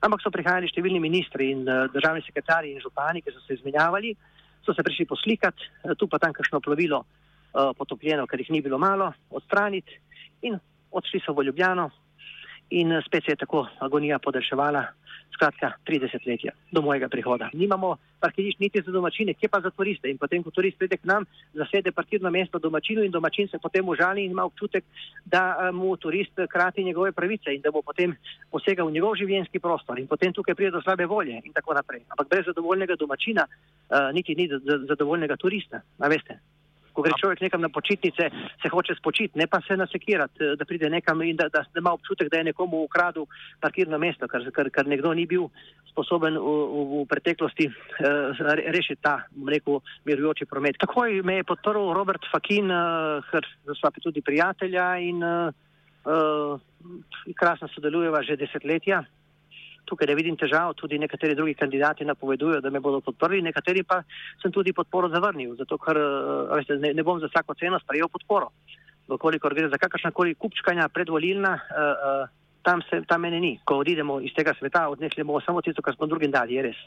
Ampak 0.03 0.23
so 0.23 0.33
prihajali 0.35 0.71
številni 0.71 1.01
ministri 1.03 1.51
in 1.55 1.63
uh, 1.69 1.87
državni 1.93 2.25
sekretarji 2.27 2.75
in 2.75 2.83
župani, 2.83 3.23
ki 3.23 3.35
so 3.35 3.43
se 3.45 3.59
izmenjavali, 3.59 4.15
so 4.65 4.75
se 4.75 4.83
prišli 4.83 5.07
poslikati, 5.07 5.71
tu 6.01 6.09
pa 6.09 6.19
tam 6.19 6.33
kakšno 6.33 6.61
plovilo 6.65 7.05
uh, 7.05 7.71
potopljeno, 7.77 8.27
ker 8.27 8.41
jih 8.41 8.51
ni 8.51 8.63
bilo 8.65 8.79
malo, 8.79 9.13
odstraniti 9.31 10.01
in 10.43 10.59
odšli 10.91 11.21
so 11.25 11.35
v 11.37 11.47
Ljubljano 11.49 11.91
in 12.71 12.95
spet 13.07 13.25
se 13.25 13.33
je 13.33 13.43
tako 13.45 13.67
agonija 13.79 14.19
podaljševala 14.19 14.87
skratka 15.35 15.73
30 15.87 16.27
let 16.27 16.41
do 16.73 16.83
mojega 16.83 17.09
prihoda. 17.09 17.51
Nimamo 17.53 17.97
parkirišč 18.21 18.59
niti 18.59 18.83
za 18.83 18.93
domačine, 18.93 19.35
kje 19.35 19.49
pa 19.49 19.61
za 19.61 19.71
turiste. 19.71 20.09
In 20.11 20.19
potem, 20.19 20.43
ko 20.43 20.51
turist 20.51 20.79
pride 20.79 20.97
k 20.97 21.05
nam, 21.05 21.27
zasede 21.55 21.93
parkirno 21.93 22.31
mesto 22.31 22.59
domačinu 22.59 23.05
in 23.05 23.13
domačin 23.13 23.49
se 23.49 23.59
potem 23.59 23.89
užali 23.89 24.25
in 24.25 24.31
ima 24.31 24.45
občutek, 24.45 24.85
da 25.25 25.45
eh, 25.53 25.73
mu 25.73 25.97
turist 25.97 26.41
krati 26.49 26.85
njegove 26.85 27.13
pravice 27.13 27.55
in 27.55 27.61
da 27.61 27.71
bo 27.71 27.83
potem 27.83 28.17
posegal 28.51 28.89
v 28.89 28.97
njegov 28.97 29.17
življenjski 29.21 29.61
prostor 29.61 29.99
in 29.99 30.07
potem 30.07 30.33
tukaj 30.33 30.55
pride 30.55 30.71
do 30.71 30.83
slabe 30.83 31.07
volje 31.07 31.41
in 31.45 31.53
tako 31.53 31.75
naprej. 31.75 32.05
Ampak 32.09 32.29
brez 32.29 32.47
zadovoljnega 32.47 32.97
domačina 32.97 33.47
uh, 33.47 34.11
niti 34.15 34.35
ni 34.35 34.49
zadovoljnega 34.89 35.37
turista, 35.37 35.83
veste. 35.99 36.39
Ko 36.95 37.03
gre 37.03 37.17
človek 37.19 37.43
nekam 37.43 37.61
na 37.61 37.69
počitnice, 37.69 38.29
se 38.63 38.71
hoče 38.71 38.95
spočiti, 38.99 39.39
ne 39.39 39.49
pa 39.51 39.61
se 39.67 39.77
nasekirati, 39.77 40.39
eh, 40.41 40.57
da 40.57 40.65
pride 40.65 40.91
nekam 40.91 41.23
in 41.23 41.37
da, 41.37 41.49
da 41.53 41.65
ima 41.79 41.93
občutek, 41.93 42.31
da 42.31 42.39
je 42.39 42.51
nekomu 42.51 42.85
ukradel 42.85 43.27
parkirno 43.61 43.99
mesto, 43.99 44.29
ker, 44.31 44.47
ker, 44.55 44.71
ker 44.71 44.87
nekdo 44.87 45.15
ni 45.15 45.27
bil 45.27 45.49
sposoben 45.91 46.39
v, 46.39 46.55
v, 46.75 46.85
v 47.03 47.03
preteklosti 47.11 47.69
uh, 47.71 48.41
rešiti 48.75 49.03
ta, 49.03 49.21
rekel, 49.47 49.79
mirujoči 50.07 50.47
promet. 50.51 50.79
Takoj 50.83 51.23
me 51.23 51.39
je 51.39 51.47
podprl 51.47 51.93
Robert 51.95 52.27
Fakin, 52.33 52.71
uh, 52.71 53.23
ker 53.31 53.47
sva 53.79 53.93
tudi 54.03 54.23
prijatelja 54.23 54.89
in 54.99 55.23
uh, 55.23 55.55
uh, 56.11 56.59
krasno 57.39 57.71
sodelujeva 57.71 58.23
že 58.27 58.39
desetletja 58.41 59.05
tukaj 59.85 60.09
ne 60.11 60.15
vidim 60.19 60.37
težav, 60.37 60.75
tudi 60.79 60.99
nekateri 60.99 61.35
drugi 61.35 61.55
kandidati 61.55 62.05
napovedujejo, 62.05 62.61
da 62.61 62.71
me 62.71 62.81
bodo 62.81 63.01
podprli, 63.05 63.43
nekateri 63.43 63.83
pa 63.83 64.03
sem 64.43 64.53
tudi 64.53 64.73
podporo 64.73 65.09
zavrnil, 65.13 65.57
zato 65.61 65.79
ker 65.79 65.97
eh, 66.01 66.57
veste, 66.57 66.79
ne, 66.81 66.95
ne 66.95 67.03
bom 67.03 67.21
za 67.21 67.31
vsako 67.33 67.55
ceno 67.61 67.79
sprejel 67.83 68.09
podporo. 68.09 68.51
Dokolikor 69.09 69.55
gre 69.55 69.69
za 69.69 69.79
kakršnakoli 69.79 70.35
kupčkanja 70.41 70.89
predvolilna, 70.89 71.53
uh, 71.53 71.61
uh, 72.25 72.29
tam, 72.65 72.81
se, 72.89 73.03
tam 73.05 73.21
mene 73.21 73.41
ni. 73.41 73.59
Ko 73.65 73.77
odidemo 73.83 74.17
iz 74.25 74.33
tega 74.33 74.55
sveta, 74.57 74.89
odnesli 74.89 75.25
bomo 75.25 75.45
samo 75.45 75.61
tisto, 75.61 75.85
kar 75.85 75.95
smo 75.95 76.09
drugim 76.09 76.33
dali, 76.33 76.57
je 76.57 76.63
res. 76.71 76.81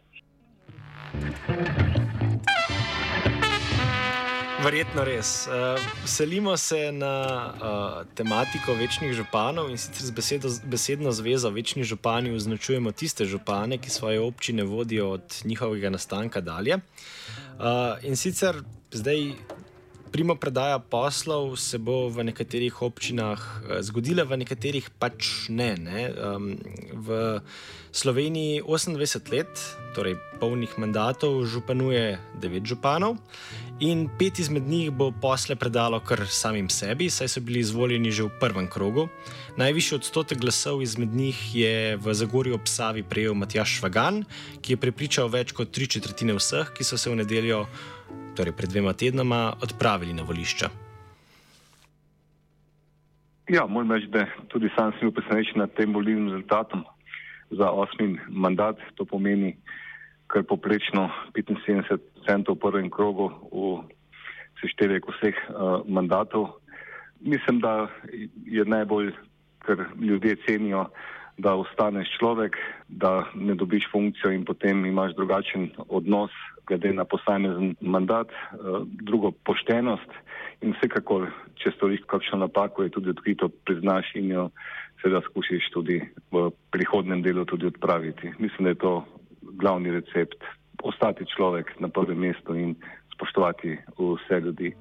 Verjetno 4.58 5.04
res. 5.06 5.46
Uh, 5.46 5.78
selimo 6.06 6.58
se 6.58 6.92
na 6.92 7.54
uh, 7.54 8.08
tematiko 8.16 8.74
večnih 8.74 9.14
županov 9.14 9.70
in 9.70 9.78
sicer 9.78 10.08
z 10.08 10.12
besedo, 10.12 10.50
besedno 10.66 11.12
zvezo 11.14 11.52
večni 11.54 11.84
župani 11.84 12.34
označujemo 12.34 12.92
tiste 12.92 13.26
župane, 13.26 13.78
ki 13.78 13.90
svoje 13.90 14.20
občine 14.20 14.64
vodijo 14.64 15.12
od 15.20 15.42
njihovega 15.46 15.90
nastanka 15.90 16.42
dalje. 16.42 16.76
Uh, 16.78 18.02
in 18.02 18.16
sicer 18.16 18.64
zdaj 18.92 19.36
primo 20.12 20.36
predaja 20.36 20.80
poslov 20.80 21.56
se 21.56 21.78
bo 21.78 22.10
v 22.10 22.24
nekaterih 22.24 22.82
občinah 22.82 23.62
zgodila, 23.86 24.24
v 24.24 24.42
nekaterih 24.42 24.90
pač 25.00 25.50
ne. 25.50 25.76
ne? 25.78 26.10
Um, 26.10 26.58
v 26.94 27.40
Sloveniji 27.92 28.64
28 28.66 29.32
let, 29.32 29.62
torej 29.94 30.18
polnih 30.42 30.74
mandatov, 30.82 31.46
županuje 31.46 32.18
9 32.42 32.66
županov 32.66 33.22
in 33.80 34.10
pet 34.20 34.40
izmed 34.40 34.64
njih 34.64 34.92
bo 34.92 35.12
posle 35.22 35.56
predalo 35.56 36.00
kar 36.00 36.20
samim 36.26 36.70
sebi, 36.70 37.10
saj 37.10 37.28
so 37.28 37.42
bili 37.42 37.60
izvoljeni 37.60 38.12
že 38.12 38.24
v 38.24 38.30
prvem 38.40 38.68
krogu. 38.70 39.08
Najvišji 39.58 39.96
odstotek 39.96 40.42
glasov 40.42 40.82
izmed 40.82 41.14
njih 41.14 41.56
je 41.56 41.98
v 41.98 42.14
Zagorju 42.14 42.56
ob 42.56 42.66
Savi 42.66 43.04
prejel 43.04 43.34
Matjaš 43.34 43.78
Švagan, 43.78 44.24
ki 44.62 44.74
je 44.74 44.78
prepričal 44.78 45.30
več 45.30 45.52
kot 45.52 45.72
tri 45.72 45.88
četrtine 45.88 46.34
vseh, 46.34 46.74
ki 46.74 46.84
so 46.84 46.98
se 46.98 47.10
v 47.10 47.22
nedeljo, 47.22 47.66
torej 48.36 48.58
pred 48.58 48.70
dvema 48.70 48.94
tednoma, 48.94 49.54
odpravili 49.62 50.14
na 50.14 50.24
volišča. 50.24 50.70
Ja, 53.50 53.66
moram 53.66 53.92
reči, 53.92 54.10
da 54.12 54.26
tudi 54.48 54.70
sam 54.76 54.92
sem 54.98 55.08
bil 55.08 55.22
presenečen 55.22 55.62
nad 55.62 55.72
tem 55.78 55.94
volilnim 55.94 56.34
rezultatom 56.34 56.84
za 57.50 57.70
osmi 57.72 58.18
mandat. 58.30 58.82
To 58.96 59.06
pomeni, 59.06 59.56
kar 60.28 60.44
poprečno 60.44 61.10
75 61.36 62.00
centov 62.28 62.60
v 62.60 62.64
prvem 62.68 62.90
krogu 62.92 63.32
v 63.52 63.84
seštevek 64.62 65.08
vseh 65.08 65.38
uh, 65.50 65.82
mandatov. 65.88 66.60
Mislim, 67.22 67.60
da 67.60 67.88
je 68.46 68.66
najbolj, 68.66 69.14
ker 69.66 69.88
ljudje 70.00 70.38
cenijo, 70.46 70.88
da 71.38 71.54
ostaneš 71.56 72.10
človek, 72.18 72.58
da 72.90 73.30
ne 73.36 73.56
dobiš 73.56 73.86
funkcijo 73.92 74.32
in 74.34 74.46
potem 74.46 74.86
imaš 74.86 75.14
drugačen 75.16 75.70
odnos 75.88 76.32
glede 76.68 76.94
na 76.94 77.06
posamezen 77.06 77.76
mandat, 77.82 78.28
uh, 78.28 78.84
drugo 78.84 79.32
poštenost 79.32 80.12
in 80.62 80.74
vsekakor, 80.74 81.30
če 81.62 81.72
storiš 81.78 82.04
kakšno 82.10 82.42
napako, 82.46 82.84
je 82.84 82.96
tudi 82.98 83.14
odkrito 83.14 83.50
priznaš 83.66 84.10
in 84.18 84.34
jo 84.34 84.50
seveda 85.02 85.22
skušiš 85.30 85.70
tudi 85.74 86.02
v 86.34 86.50
prihodnem 86.74 87.22
delu 87.22 87.46
tudi 87.46 87.70
odpraviti. 87.70 88.34
Mislim, 88.42 88.66
da 88.66 88.74
je 88.74 88.82
to 88.82 88.94
glavni 89.58 89.92
recept, 89.92 90.38
ostati 90.84 91.26
človek 91.36 91.74
na 91.80 91.90
prvem 91.90 92.20
mestu 92.20 92.56
in 92.56 92.76
spoštovati 93.14 93.78
vse 93.98 94.40
ljudi. 94.40 94.74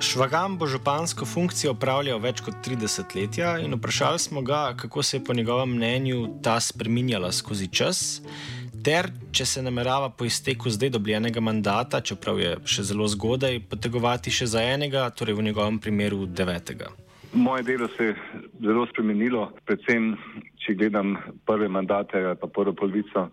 Švagam 0.00 0.58
bo 0.58 0.66
župansko 0.66 1.26
funkcijo 1.28 1.74
upravljal 1.74 2.18
več 2.24 2.40
kot 2.40 2.54
30 2.64 3.12
let 3.16 3.36
in 3.64 3.74
vprašali 3.76 4.18
smo 4.18 4.42
ga, 4.42 4.74
kako 4.76 5.02
se 5.02 5.16
je 5.16 5.24
po 5.24 5.34
njegovem 5.34 5.74
mnenju 5.76 6.40
ta 6.42 6.60
spreminjala 6.60 7.32
skozi 7.32 7.68
čas, 7.68 8.22
ter 8.84 9.10
če 9.32 9.44
se 9.46 9.62
namerava 9.62 10.08
po 10.08 10.24
izteku 10.24 10.70
zdaj 10.70 10.90
dobljenega 10.96 11.40
mandata, 11.40 12.00
čeprav 12.00 12.40
je 12.40 12.56
še 12.64 12.82
zelo 12.82 13.08
zgodaj, 13.08 13.60
potegovati 13.68 14.32
še 14.32 14.48
za 14.48 14.64
enega, 14.64 15.04
torej 15.10 15.36
v 15.36 15.46
njegovem 15.50 15.78
primeru 15.78 16.24
devetega. 16.26 16.88
Moje 17.32 17.62
delo 17.62 17.88
se 17.88 18.04
je 18.04 18.14
zelo 18.60 18.86
spremenilo, 18.90 19.52
predvsem 19.64 20.16
če 20.58 20.74
gledam 20.74 21.14
prve 21.46 21.68
mandate, 21.68 22.34
pa 22.40 22.46
prvo 22.46 22.72
polovico 22.74 23.28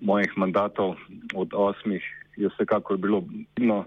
mojih 0.00 0.32
mandatov 0.36 0.96
od 1.34 1.54
osmih, 1.54 2.02
je 2.36 2.50
vsekakor 2.50 2.98
bilo 2.98 3.22
vidno. 3.56 3.84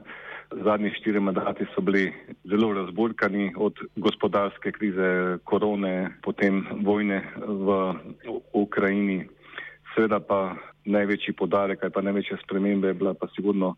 Zadnji 0.54 0.92
štiri 1.00 1.20
mandati 1.20 1.66
so 1.74 1.82
bili 1.82 2.14
zelo 2.46 2.74
razburkani 2.74 3.54
od 3.58 3.80
gospodarske 3.96 4.72
krize, 4.72 5.38
korone, 5.44 6.14
potem 6.24 6.64
vojne 6.86 7.24
v 7.42 7.94
Ukrajini. 8.54 9.26
Seveda 9.96 10.20
pa 10.20 10.56
največji 10.86 11.34
podarek, 11.34 11.82
kaj 11.82 11.90
pa 11.90 12.06
največja 12.06 12.38
sprememba 12.44 12.94
je 12.94 13.00
bila 13.02 13.14
pa 13.14 13.28
sigurno 13.36 13.76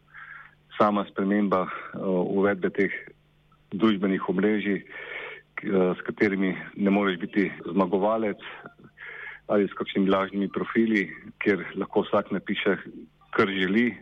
sama 0.78 1.06
sprememba 1.10 1.64
uh, 1.64 1.70
uvedbe 2.38 2.70
teh 2.70 2.92
družbenih 3.72 4.30
omrežij. 4.30 4.84
Eh, 5.66 5.94
s 5.98 6.02
katerimi 6.06 6.54
ne 6.76 6.90
moreš 6.90 7.18
biti 7.20 7.52
zmagovalec 7.66 8.38
ali 9.48 9.68
s 9.68 9.74
kakšnimi 9.74 10.10
lažnimi 10.10 10.50
profili, 10.50 11.10
kjer 11.42 11.64
lahko 11.76 12.02
vsak 12.06 12.32
napiše, 12.32 12.76
kar 13.34 13.50
želi. 13.50 13.94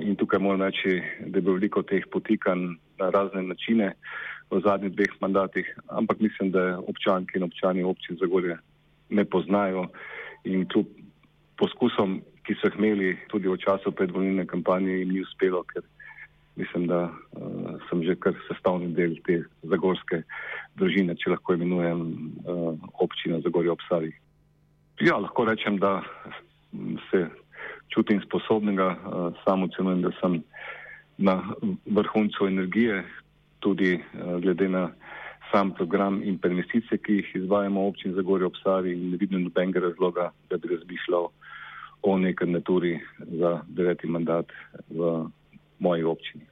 In 0.00 0.16
tukaj 0.16 0.38
moram 0.38 0.62
reči, 0.62 1.02
da 1.26 1.38
je 1.38 1.42
bilo 1.42 1.54
veliko 1.58 1.82
teh 1.82 2.06
potikanj 2.12 2.62
na 2.98 3.10
razne 3.10 3.42
načine 3.42 3.92
v 4.50 4.60
zadnjih 4.64 4.94
dveh 4.94 5.14
mandatih, 5.20 5.66
ampak 5.88 6.20
mislim, 6.20 6.50
da 6.50 6.78
občanki 6.78 7.38
in 7.38 7.46
občani 7.46 7.82
občin 7.82 8.16
Zagorje 8.16 8.58
ne 9.10 9.24
poznajo 9.24 9.86
in 10.44 10.66
kljub 10.68 10.86
poskusom, 11.58 12.20
ki 12.46 12.54
so 12.54 12.70
jih 12.70 12.78
imeli 12.78 13.16
tudi 13.28 13.48
v 13.48 13.58
času 13.58 13.92
predvolilne 13.92 14.46
kampanje, 14.46 14.98
jim 14.98 15.14
ni 15.14 15.22
uspelo, 15.26 15.62
ker 15.62 15.82
mislim, 16.60 16.86
da 16.86 17.00
uh, 17.08 17.76
sem 17.88 18.02
že 18.04 18.16
kar 18.20 18.36
sestavni 18.48 18.92
del 18.96 19.16
te 19.26 19.40
zagorske 19.62 20.22
družine, 20.80 21.16
če 21.16 21.34
lahko 21.34 21.56
imenujem 21.56 22.00
uh, 22.00 22.74
občino 23.00 23.40
Zagorje 23.44 23.72
ob 23.72 23.84
Savi. 23.88 24.12
Ja, 25.00 25.16
lahko 25.16 25.46
rečem, 25.48 25.78
da 25.80 26.00
se 27.10 27.24
čutim 27.94 28.20
sposobnega, 28.26 28.88
uh, 28.94 29.32
samo 29.44 29.70
ocenujem, 29.70 30.04
da 30.04 30.12
sem 30.20 30.42
na 31.18 31.40
vrhuncu 31.86 32.46
energije, 32.46 33.02
tudi 33.64 33.96
uh, 33.96 34.36
glede 34.44 34.68
na 34.68 34.90
sam 35.50 35.72
program 35.74 36.20
in 36.22 36.38
investicije, 36.44 36.98
ki 36.98 37.20
jih 37.20 37.32
izvajamo 37.42 37.82
v 37.82 37.92
občini 37.94 38.14
Zagorje 38.14 38.46
ob 38.46 38.60
Savi 38.62 38.92
in 38.92 39.10
ne 39.10 39.16
vidim 39.16 39.42
nobenega 39.42 39.80
razloga, 39.80 40.30
da 40.50 40.56
bi 40.56 40.76
razmišljal 40.76 41.28
o 42.02 42.18
neki 42.18 42.36
kandidaturi 42.36 43.00
za 43.18 43.60
deveti 43.68 44.06
mandat 44.06 44.46
v 44.88 45.26
moji 45.78 46.04
občini. 46.04 46.49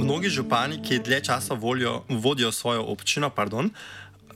Mnogi 0.00 0.28
župani, 0.28 0.82
ki 0.82 0.98
dlje 0.98 1.20
časa 1.24 1.54
volijo, 1.54 2.04
vodijo 2.08 2.52
svojo 2.52 2.82
občino, 2.82 3.30
pardon, 3.30 3.70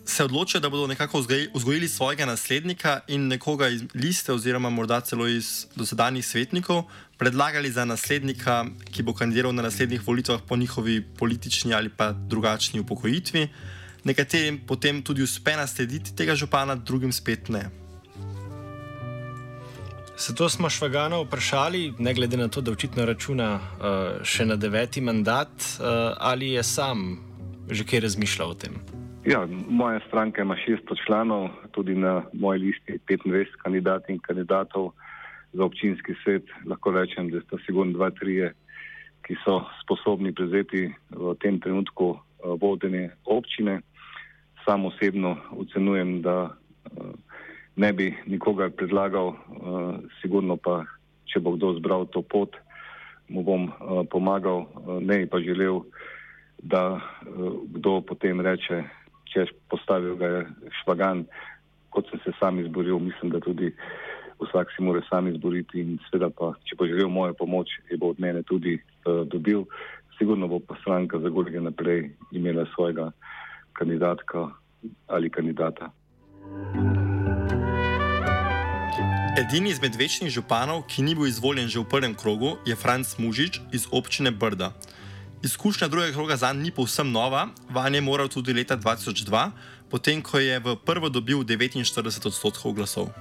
se 0.05 0.25
odločijo, 0.25 0.61
da 0.61 0.69
bodo 0.69 0.87
nekako 0.87 1.21
vzgojili 1.55 1.89
svojega 1.89 2.27
naslednika 2.27 3.01
in 3.09 3.29
nekoga 3.29 3.69
iz 3.69 3.83
liste, 3.95 4.33
oziroma 4.33 4.71
morda 4.71 5.01
celo 5.01 5.27
iz 5.29 5.67
dosedanjih 5.75 6.27
svetnikov, 6.27 6.85
predlagali 7.19 7.71
za 7.73 7.85
naslednika, 7.85 8.65
ki 8.93 9.03
bo 9.03 9.15
kandidiral 9.15 9.55
na 9.55 9.63
naslednjih 9.63 10.07
volitvah 10.07 10.41
po 10.49 10.57
njihovi 10.57 11.03
politični 11.19 11.75
ali 11.75 11.89
pa 11.89 12.13
drugačni 12.13 12.81
upokojitvi. 12.81 13.49
Nekaterim 14.05 14.61
potem 14.67 15.03
tudi 15.03 15.23
uspe 15.23 15.57
naslediti 15.57 16.17
tega 16.17 16.35
župana, 16.35 16.75
drugim 16.75 17.13
spet 17.13 17.49
ne. 17.49 17.86
Zato 20.19 20.49
smo 20.49 20.71
Švagana 20.71 21.21
vprašali, 21.21 21.93
ne 21.99 22.15
glede 22.15 22.37
na 22.37 22.49
to, 22.49 22.61
da 22.61 22.73
očitno 22.73 23.05
računa 23.05 23.55
uh, 23.55 24.25
še 24.25 24.47
na 24.49 24.57
deveti 24.57 25.01
mandat, 25.01 25.49
uh, 25.49 26.17
ali 26.19 26.51
je 26.57 26.63
sam 26.63 27.19
že 27.71 27.85
kaj 27.85 28.01
razmišljal 28.01 28.51
o 28.51 28.55
tem. 28.55 28.79
Ja, 29.27 29.43
moja 29.69 30.01
stranka 30.07 30.43
ima 30.43 30.57
600 30.57 30.97
članov, 31.07 31.49
tudi 31.71 31.95
na 31.95 32.23
moji 32.33 32.61
listi 32.61 32.99
25 33.09 33.59
kandidatov 33.63 34.11
in 34.11 34.19
kandidatov 34.19 34.93
za 35.53 35.65
občinski 35.65 36.15
svet. 36.25 36.45
Lahko 36.65 36.91
rečem, 36.91 37.31
da 37.31 37.41
sta 37.41 37.59
sigurno 37.67 37.93
dva, 37.93 38.11
tri, 38.11 38.39
ki 39.27 39.37
so 39.45 39.65
sposobni 39.83 40.33
prevzeti 40.33 40.95
v 41.11 41.35
tem 41.43 41.61
trenutku 41.61 42.09
uh, 42.15 42.21
vodenje 42.61 43.11
občine. 43.25 43.81
Sam 44.65 44.87
osebno 44.87 45.37
ocenujem, 45.59 46.23
da 46.23 46.55
ne 47.77 47.93
bi 47.93 48.15
nikogar 48.27 48.71
predlagal, 48.71 49.29
uh, 49.29 49.95
sigurno 50.21 50.57
pa, 50.57 50.85
če 51.29 51.41
bo 51.45 51.57
kdo 51.57 51.75
zbral 51.77 52.07
to 52.13 52.23
pot, 52.25 52.57
mu 53.29 53.45
bom 53.45 53.69
uh, 53.69 54.03
pomagal, 54.09 54.65
uh, 54.65 54.97
ne 55.01 55.27
pa 55.29 55.41
želel, 55.45 55.83
da 56.63 56.97
uh, 56.97 57.61
kdo 57.77 58.01
potem 58.01 58.41
reče, 58.41 58.83
če 59.29 59.47
postavil 59.69 60.17
ga 60.17 60.33
je 60.33 60.43
švagan, 60.81 61.27
kot 61.93 62.09
sem 62.11 62.21
se 62.25 62.33
sam 62.41 62.61
izboril, 62.61 62.99
mislim, 62.99 63.33
da 63.35 63.41
tudi 63.45 63.73
vsak 64.41 64.73
si 64.73 64.85
mora 64.85 65.01
sam 65.09 65.29
izboriti 65.29 65.81
in 65.81 65.97
seveda 66.09 66.31
pa, 66.33 66.55
če 66.65 66.77
bo 66.77 66.89
želel 66.89 67.13
mojo 67.13 67.37
pomoč, 67.37 67.73
je 67.91 68.01
bo 68.01 68.13
od 68.17 68.21
mene 68.21 68.43
tudi 68.49 68.77
uh, 68.77 69.25
dobil. 69.29 69.65
Sigurno 70.17 70.49
bo 70.49 70.61
pa 70.65 70.77
stranka 70.81 71.21
za 71.21 71.29
Gorge 71.29 71.61
naprej 71.61 72.09
imela 72.33 72.65
svojega 72.73 73.11
kandidatka 73.77 74.49
ali 75.13 75.29
kandidata. 75.29 75.93
thank 76.47 76.87
you 76.91 76.96
Edini 79.37 79.69
izmed 79.69 79.93
večnih 80.01 80.31
županov, 80.33 80.87
ki 80.89 81.03
ni 81.05 81.13
bil 81.15 81.27
izvoljen 81.29 81.69
že 81.69 81.83
v 81.83 81.85
prvem 81.85 82.15
krogu, 82.17 82.55
je 82.65 82.73
Franz 82.73 83.19
Mužič 83.21 83.61
iz 83.69 83.85
občine 83.93 84.31
Brda. 84.33 84.73
Izkušnja 85.45 85.89
drugega 85.93 86.17
kroga 86.17 86.37
za 86.41 86.53
njim 86.53 86.63
ni 86.63 86.71
povsem 86.73 87.13
nova, 87.13 87.49
vanje 87.69 87.99
je 87.99 88.01
moral 88.01 88.29
tudi 88.33 88.57
leta 88.57 88.77
2002, 88.81 89.51
potem 89.93 90.23
ko 90.23 90.41
je 90.41 90.57
v 90.57 90.77
prvo 90.81 91.13
dobil 91.13 91.45
49 91.45 92.27
odstotkov 92.27 92.73
glasov. 92.73 93.13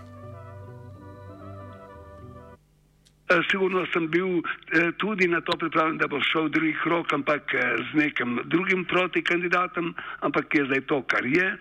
Eh, 3.28 3.42
sigurno 3.52 3.84
sem 3.92 4.08
bil 4.08 4.40
eh, 4.40 4.96
tudi 4.98 5.28
na 5.28 5.42
to 5.42 5.52
pripravljen, 5.58 5.98
da 5.98 6.08
bo 6.08 6.24
šel 6.24 6.48
drugi 6.48 6.78
krok, 6.84 7.12
ampak 7.14 7.54
eh, 7.54 7.76
z 7.92 8.00
nekim 8.00 8.40
drugim 8.46 8.86
proti 8.86 9.20
kandidatom, 9.24 9.92
ampak 10.22 10.48
je 10.56 10.64
zdaj 10.66 10.82
to, 10.88 11.04
kar 11.04 11.26
je 11.26 11.58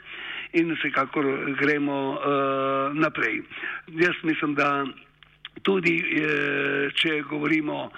in 0.55 0.73
vsekakor 0.75 1.27
gremo 1.59 1.99
uh, 2.15 2.95
naprej. 2.95 3.43
Jaz 3.87 4.17
mislim, 4.23 4.55
da 4.55 4.87
tudi, 5.63 5.99
uh, 5.99 6.93
če 6.95 7.23
govorimo, 7.31 7.91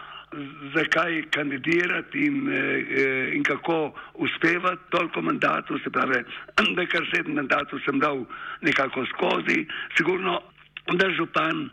zakaj 0.75 1.23
kandidirati 1.31 2.25
in, 2.27 2.49
uh, 2.49 3.35
in 3.37 3.45
kako 3.45 3.93
uspevati 4.15 4.91
toliko 4.91 5.23
mandatov, 5.23 5.79
se 5.85 5.91
pravi, 5.91 6.23
da 6.77 6.87
kar 6.93 7.07
sedem 7.13 7.37
mandatov 7.37 7.81
sem 7.85 8.01
dal 8.01 8.25
nekako 8.63 9.07
skozi, 9.13 9.67
sigurno, 9.97 10.41
da 10.97 11.11
župan 11.11 11.69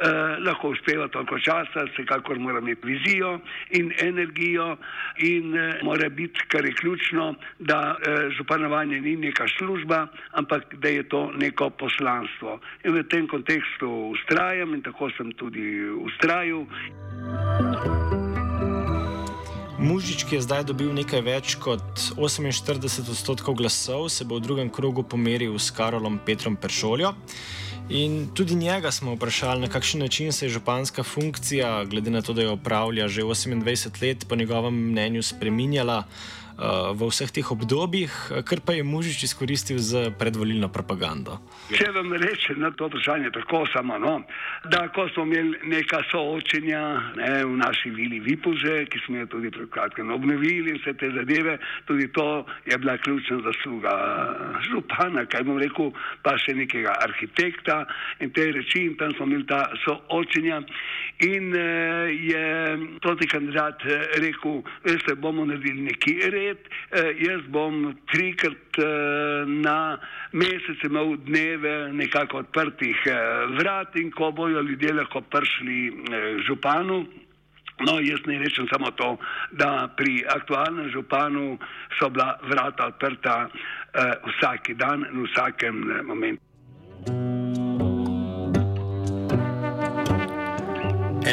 eh, 0.00 0.38
lahko 0.46 0.72
uspeva 0.72 1.08
toliko 1.08 1.38
časa, 1.38 1.86
vsekakor 1.92 2.38
mora 2.38 2.58
imeti 2.58 2.86
vizijo 2.86 3.38
in 3.70 3.92
energijo 4.00 4.76
in 5.18 5.56
eh, 5.56 5.80
mora 5.82 6.08
biti, 6.08 6.40
kar 6.48 6.64
je 6.64 6.74
ključno, 6.74 7.34
da 7.58 7.96
eh, 7.96 8.30
županovanje 8.36 9.00
ni 9.00 9.16
neka 9.16 9.46
služba, 9.58 10.06
ampak 10.30 10.74
da 10.74 10.88
je 10.88 11.08
to 11.08 11.30
neko 11.36 11.70
poslanstvo. 11.70 12.60
In 12.84 12.94
v 12.94 13.04
tem 13.08 13.28
kontekstu 13.28 13.90
ustrajam 14.14 14.74
in 14.74 14.82
tako 14.82 15.10
sem 15.16 15.32
tudi 15.32 15.80
ustrajal. 16.04 16.66
Mužič, 19.82 20.22
ki 20.30 20.36
je 20.38 20.44
zdaj 20.46 20.62
dobil 20.70 20.92
nekaj 20.94 21.22
več 21.26 21.54
kot 21.58 21.82
48 22.14 23.10
odstotkov 23.10 23.56
glasov, 23.58 24.06
se 24.14 24.22
bo 24.22 24.38
v 24.38 24.44
drugem 24.44 24.68
krogu 24.70 25.02
pomeril 25.02 25.58
s 25.58 25.74
Karolom 25.74 26.20
Petrom 26.22 26.54
Peršoljo. 26.54 27.10
In 27.88 28.28
tudi 28.34 28.54
njega 28.54 28.90
smo 28.90 29.14
vprašali, 29.14 29.60
na 29.60 29.68
kakšen 29.68 30.00
način 30.00 30.32
se 30.32 30.46
je 30.46 30.50
županska 30.50 31.02
funkcija, 31.02 31.84
glede 31.84 32.10
na 32.10 32.22
to, 32.22 32.32
da 32.32 32.42
jo 32.42 32.52
upravlja 32.54 33.08
že 33.08 33.22
28 33.22 34.02
let, 34.02 34.26
po 34.28 34.36
njegovem 34.36 34.74
mnenju 34.74 35.22
spreminjala. 35.22 36.04
Eh, 36.52 36.92
v 36.92 37.08
vseh 37.08 37.30
teh 37.32 37.48
obdobjih, 37.48 38.12
kar 38.44 38.60
pa 38.60 38.76
je 38.76 38.84
Mužič 38.84 39.24
izkoristil 39.24 39.80
za 39.80 40.12
predvolilno 40.12 40.68
propagando. 40.68 41.40
Če 41.72 41.88
vam 41.96 42.12
rečem 42.12 42.60
na 42.60 42.68
to 42.76 42.92
vprašanje 42.92 43.32
tako 43.32 43.64
samo, 43.72 43.96
no, 43.96 44.20
da 44.68 44.84
ko 44.92 45.08
smo 45.14 45.24
imeli 45.24 45.56
neka 45.72 46.02
soočenja 46.12 46.82
ne, 47.16 47.30
v 47.48 47.56
naši 47.56 47.90
vili 47.96 48.20
Vipuže, 48.20 48.84
ki 48.84 49.00
smo 49.06 49.24
jo 49.24 49.26
tudi 49.32 49.48
pred 49.48 49.70
kratkim 49.72 50.12
obnovili, 50.12 50.76
vse 50.76 50.92
te 51.00 51.08
zadeve, 51.16 51.56
tudi 51.88 52.12
to 52.12 52.44
je 52.68 52.78
bila 52.78 52.98
ključna 53.00 53.40
zasluga 53.48 53.94
župana, 54.68 55.24
kaj 55.24 55.48
bom 55.48 55.56
rekel, 55.56 55.88
pa 56.20 56.36
še 56.36 56.52
nekega 56.52 56.98
arhitekta 57.00 57.86
in 58.20 58.30
te 58.30 58.50
reči 58.52 58.84
in 58.90 58.96
tam 59.00 59.16
smo 59.16 59.24
imeli 59.30 59.48
ta 59.48 59.64
soočenja 59.86 60.60
in 61.24 61.56
eh, 61.56 62.12
je 62.28 62.44
proti 63.00 63.26
kandidat 63.26 63.80
eh, 63.88 64.20
rekel, 64.20 64.60
veste, 64.84 65.16
bomo 65.16 65.48
naredili 65.48 65.88
neki 65.88 66.18
red, 66.28 66.51
let, 66.52 66.68
eh, 66.92 67.12
jaz 67.24 67.42
bom 67.48 67.94
trikrat 68.12 68.78
eh, 68.78 68.84
na 69.46 69.98
mesec 70.32 70.84
imel 70.84 71.16
dneve 71.26 71.92
nekako 71.92 72.44
odprtih 72.44 72.96
eh, 73.06 73.16
vrat 73.58 73.96
in 73.96 74.10
ko 74.10 74.30
bojo 74.32 74.60
ljudje 74.60 74.92
lahko 74.92 75.20
prišli 75.20 75.92
županu. 76.46 77.06
No, 77.80 77.98
jaz 78.00 78.20
ne 78.26 78.38
rečem 78.38 78.66
samo 78.72 78.90
to, 78.90 79.16
da 79.52 79.88
pri 79.96 80.22
aktualnem 80.28 80.90
županu 80.92 81.58
so 81.98 82.10
bila 82.10 82.38
vrata 82.46 82.86
odprta 82.86 83.48
eh, 83.48 84.12
vsak 84.28 84.76
dan 84.76 85.06
in 85.12 85.26
vsakem 85.26 85.90
eh, 85.90 86.02
momentu. 86.02 86.42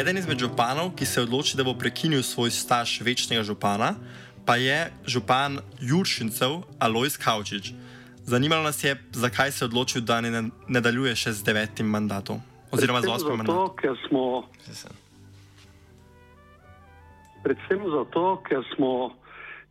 Eden 0.00 0.16
izmed 0.16 0.38
županov, 0.38 0.94
ki 0.96 1.06
se 1.06 1.20
je 1.20 1.24
odločil, 1.26 1.58
da 1.58 1.64
bo 1.66 1.74
prekinil 1.74 2.22
svoj 2.22 2.50
staž 2.50 3.00
večnega 3.04 3.42
župana, 3.42 3.94
pa 4.50 4.56
je 4.58 4.90
župan 5.06 5.62
Juršincev 5.78 6.66
Alois 6.82 7.14
Kaučič. 7.16 7.70
Zanimalo 8.26 8.62
nas 8.62 8.84
je, 8.84 8.98
zakaj 9.12 9.52
se 9.52 9.64
je 9.64 9.66
odločil, 9.66 10.02
da 10.02 10.20
ne 10.20 10.50
nadaljuje 10.66 11.14
še 11.14 11.32
z 11.38 11.46
devetim 11.46 11.86
mandatom. 11.86 12.42
Oziroma 12.74 12.98
z 12.98 13.14
osmim 13.14 13.46
mandatom. 13.46 13.70
Predvsem 17.46 17.80
zato, 17.94 18.42
ker 18.42 18.66
smo 18.74 19.14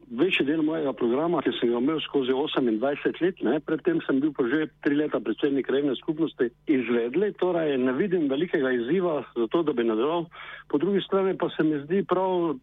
večji 0.10 0.46
del 0.46 0.62
mojega 0.66 0.94
programa, 0.94 1.42
ki 1.46 1.52
sem 1.60 1.70
ga 1.70 1.78
imel 1.78 2.00
skozi 2.02 2.34
28 2.34 3.22
let, 3.22 3.42
ne, 3.46 3.60
predtem 3.60 4.00
sem 4.06 4.20
bil 4.22 4.34
pa 4.34 4.46
že 4.50 4.70
tri 4.86 4.98
leta 4.98 5.20
predsednik 5.20 5.68
krajne 5.68 5.96
skupnosti, 6.02 6.50
izvedli, 6.68 7.32
torej 7.42 7.78
ne 7.78 7.94
vidim 7.94 8.30
velikega 8.30 8.72
izziva 8.72 9.22
za 9.36 9.48
to, 9.48 9.64
da 9.64 9.74
bi 9.74 9.86
nadaljeval. 9.86 10.26
Po 10.70 10.78
drugi 10.78 11.02
strani 11.06 11.38
pa 11.38 11.50
se 11.54 11.64
mi 11.64 11.82
zdi 11.86 12.04
prav, 12.10 12.56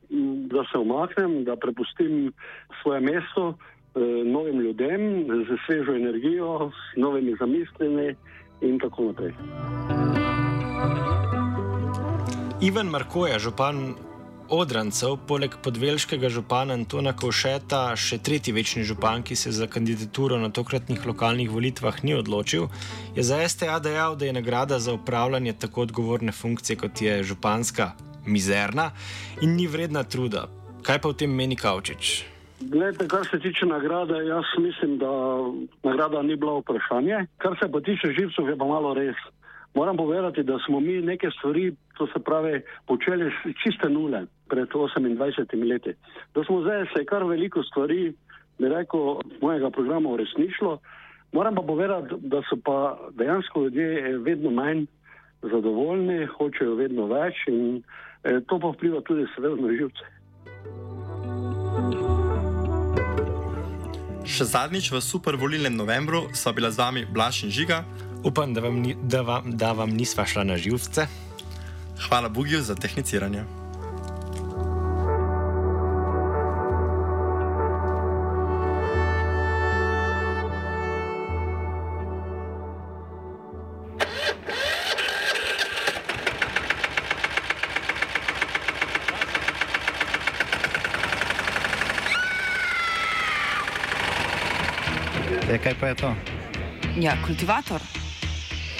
da 0.51 0.65
se 0.73 0.79
omaknem, 0.79 1.45
da 1.45 1.57
prepustim 1.57 2.33
svoje 2.83 3.01
mesto 3.01 3.55
eh, 3.55 4.01
novim 4.25 4.61
ljudem 4.61 5.27
z 5.47 5.59
svežo 5.67 5.95
energijo, 5.95 6.71
s 6.71 6.97
novimi 6.97 7.37
zamislimi 7.39 8.15
in 8.61 8.79
tako 8.79 9.13
naprej. 9.13 9.33
Ivan 12.63 12.87
Marko 12.87 13.27
je 13.27 13.39
župan 13.39 13.95
Odrancev, 14.49 15.17
poleg 15.27 15.57
podvelškega 15.63 16.29
župana 16.31 16.77
Antona 16.79 17.11
Kovšeta, 17.19 17.97
še 17.99 18.21
tretji 18.23 18.53
večni 18.55 18.85
župan, 18.87 19.25
ki 19.27 19.35
se 19.35 19.51
za 19.51 19.67
kandidaturo 19.67 20.39
na 20.39 20.53
tokratnih 20.55 21.03
lokalnih 21.03 21.51
volitvah 21.51 21.99
ni 22.07 22.15
odločil, 22.15 22.69
je 23.17 23.25
za 23.27 23.41
STA 23.43 23.81
dejal, 23.83 24.15
da 24.15 24.29
je 24.29 24.37
nagrada 24.39 24.79
za 24.79 24.95
upravljanje 24.95 25.57
tako 25.59 25.83
odgovorne 25.89 26.33
funkcije, 26.33 26.79
kot 26.79 27.03
je 27.03 27.23
županska, 27.27 27.91
mizerna 28.27 28.93
in 29.43 29.57
ni 29.59 29.67
vredna 29.67 30.05
truda. 30.07 30.47
Kaj 30.87 31.03
pa 31.03 31.11
v 31.11 31.19
tem 31.25 31.35
meni 31.35 31.59
Kavčič? 31.59 32.23
Glede, 32.61 33.09
kar 33.11 33.27
se 33.27 33.41
tiče 33.43 33.67
nagrade, 33.67 34.23
jaz 34.31 34.47
mislim, 34.63 34.99
da 35.03 35.11
nagrada 35.83 36.23
ni 36.23 36.37
bila 36.37 36.61
vprašanje. 36.61 37.27
Kar 37.43 37.59
se 37.59 37.67
pa 37.73 37.81
tiče 37.81 38.15
živcev, 38.15 38.49
je 38.49 38.57
pa 38.57 38.65
malo 38.65 38.95
res. 38.95 39.19
Moram 39.77 39.97
povedati, 39.97 40.43
da 40.43 40.59
smo 40.67 40.81
mi 40.81 41.03
neke 41.03 41.29
stvari, 41.39 41.75
to 41.99 42.07
se 42.07 42.19
pravi, 42.25 42.63
počeli 42.87 43.31
čiste 43.63 43.89
nule 43.89 44.27
pred 44.49 44.69
28 44.69 45.69
leti. 45.69 45.93
Da 46.35 46.45
smo 46.45 46.61
zdaj 46.61 46.87
se 46.97 47.05
kar 47.05 47.25
veliko 47.25 47.63
stvari, 47.63 48.13
bi 48.59 48.69
rekel, 48.69 49.21
mojega 49.41 49.71
programa 49.71 50.09
uresničilo. 50.11 50.79
Moram 51.33 51.55
pa 51.55 51.63
povedati, 51.63 52.15
da 52.19 52.43
so 52.49 52.57
pa 52.65 52.99
dejansko 53.11 53.63
ljudje 53.63 54.19
vedno 54.19 54.51
manj 54.51 54.87
zadovoljni, 55.43 56.27
hočejo 56.27 56.75
vedno 56.75 57.07
več 57.07 57.35
in 57.47 57.83
eh, 58.25 58.41
to 58.49 58.59
pa 58.59 58.73
vpliva 58.73 59.01
tudi 59.01 59.27
seveda 59.35 59.61
na 59.61 59.73
živce. 59.77 60.05
Še 64.27 64.45
zadnjič 64.45 64.89
v 64.91 65.05
supervolilnem 65.05 65.77
novembru 65.77 66.25
sva 66.33 66.53
bila 66.57 66.73
z 66.73 66.81
vami 66.81 67.05
Blaž 67.13 67.45
in 67.45 67.53
Žiga. 67.53 67.85
Upam, 68.25 68.55
da 68.55 68.61
vam, 68.61 68.81
ni, 68.81 68.97
da 69.03 69.23
vam, 69.23 69.57
da 69.57 69.73
vam 69.73 69.91
nisva 69.91 70.27
šla 70.27 70.45
na 70.45 70.57
živce. 70.57 71.07
Hvala 72.09 72.29
Bogiju 72.29 72.63
za 72.63 72.75
tehniciranje. 72.75 73.45
E, 95.51 95.59
kaj 95.59 95.75
pa 95.81 95.87
je 95.87 95.95
to? 95.95 96.15
Ja, 97.01 97.17
kultivator. 97.27 97.81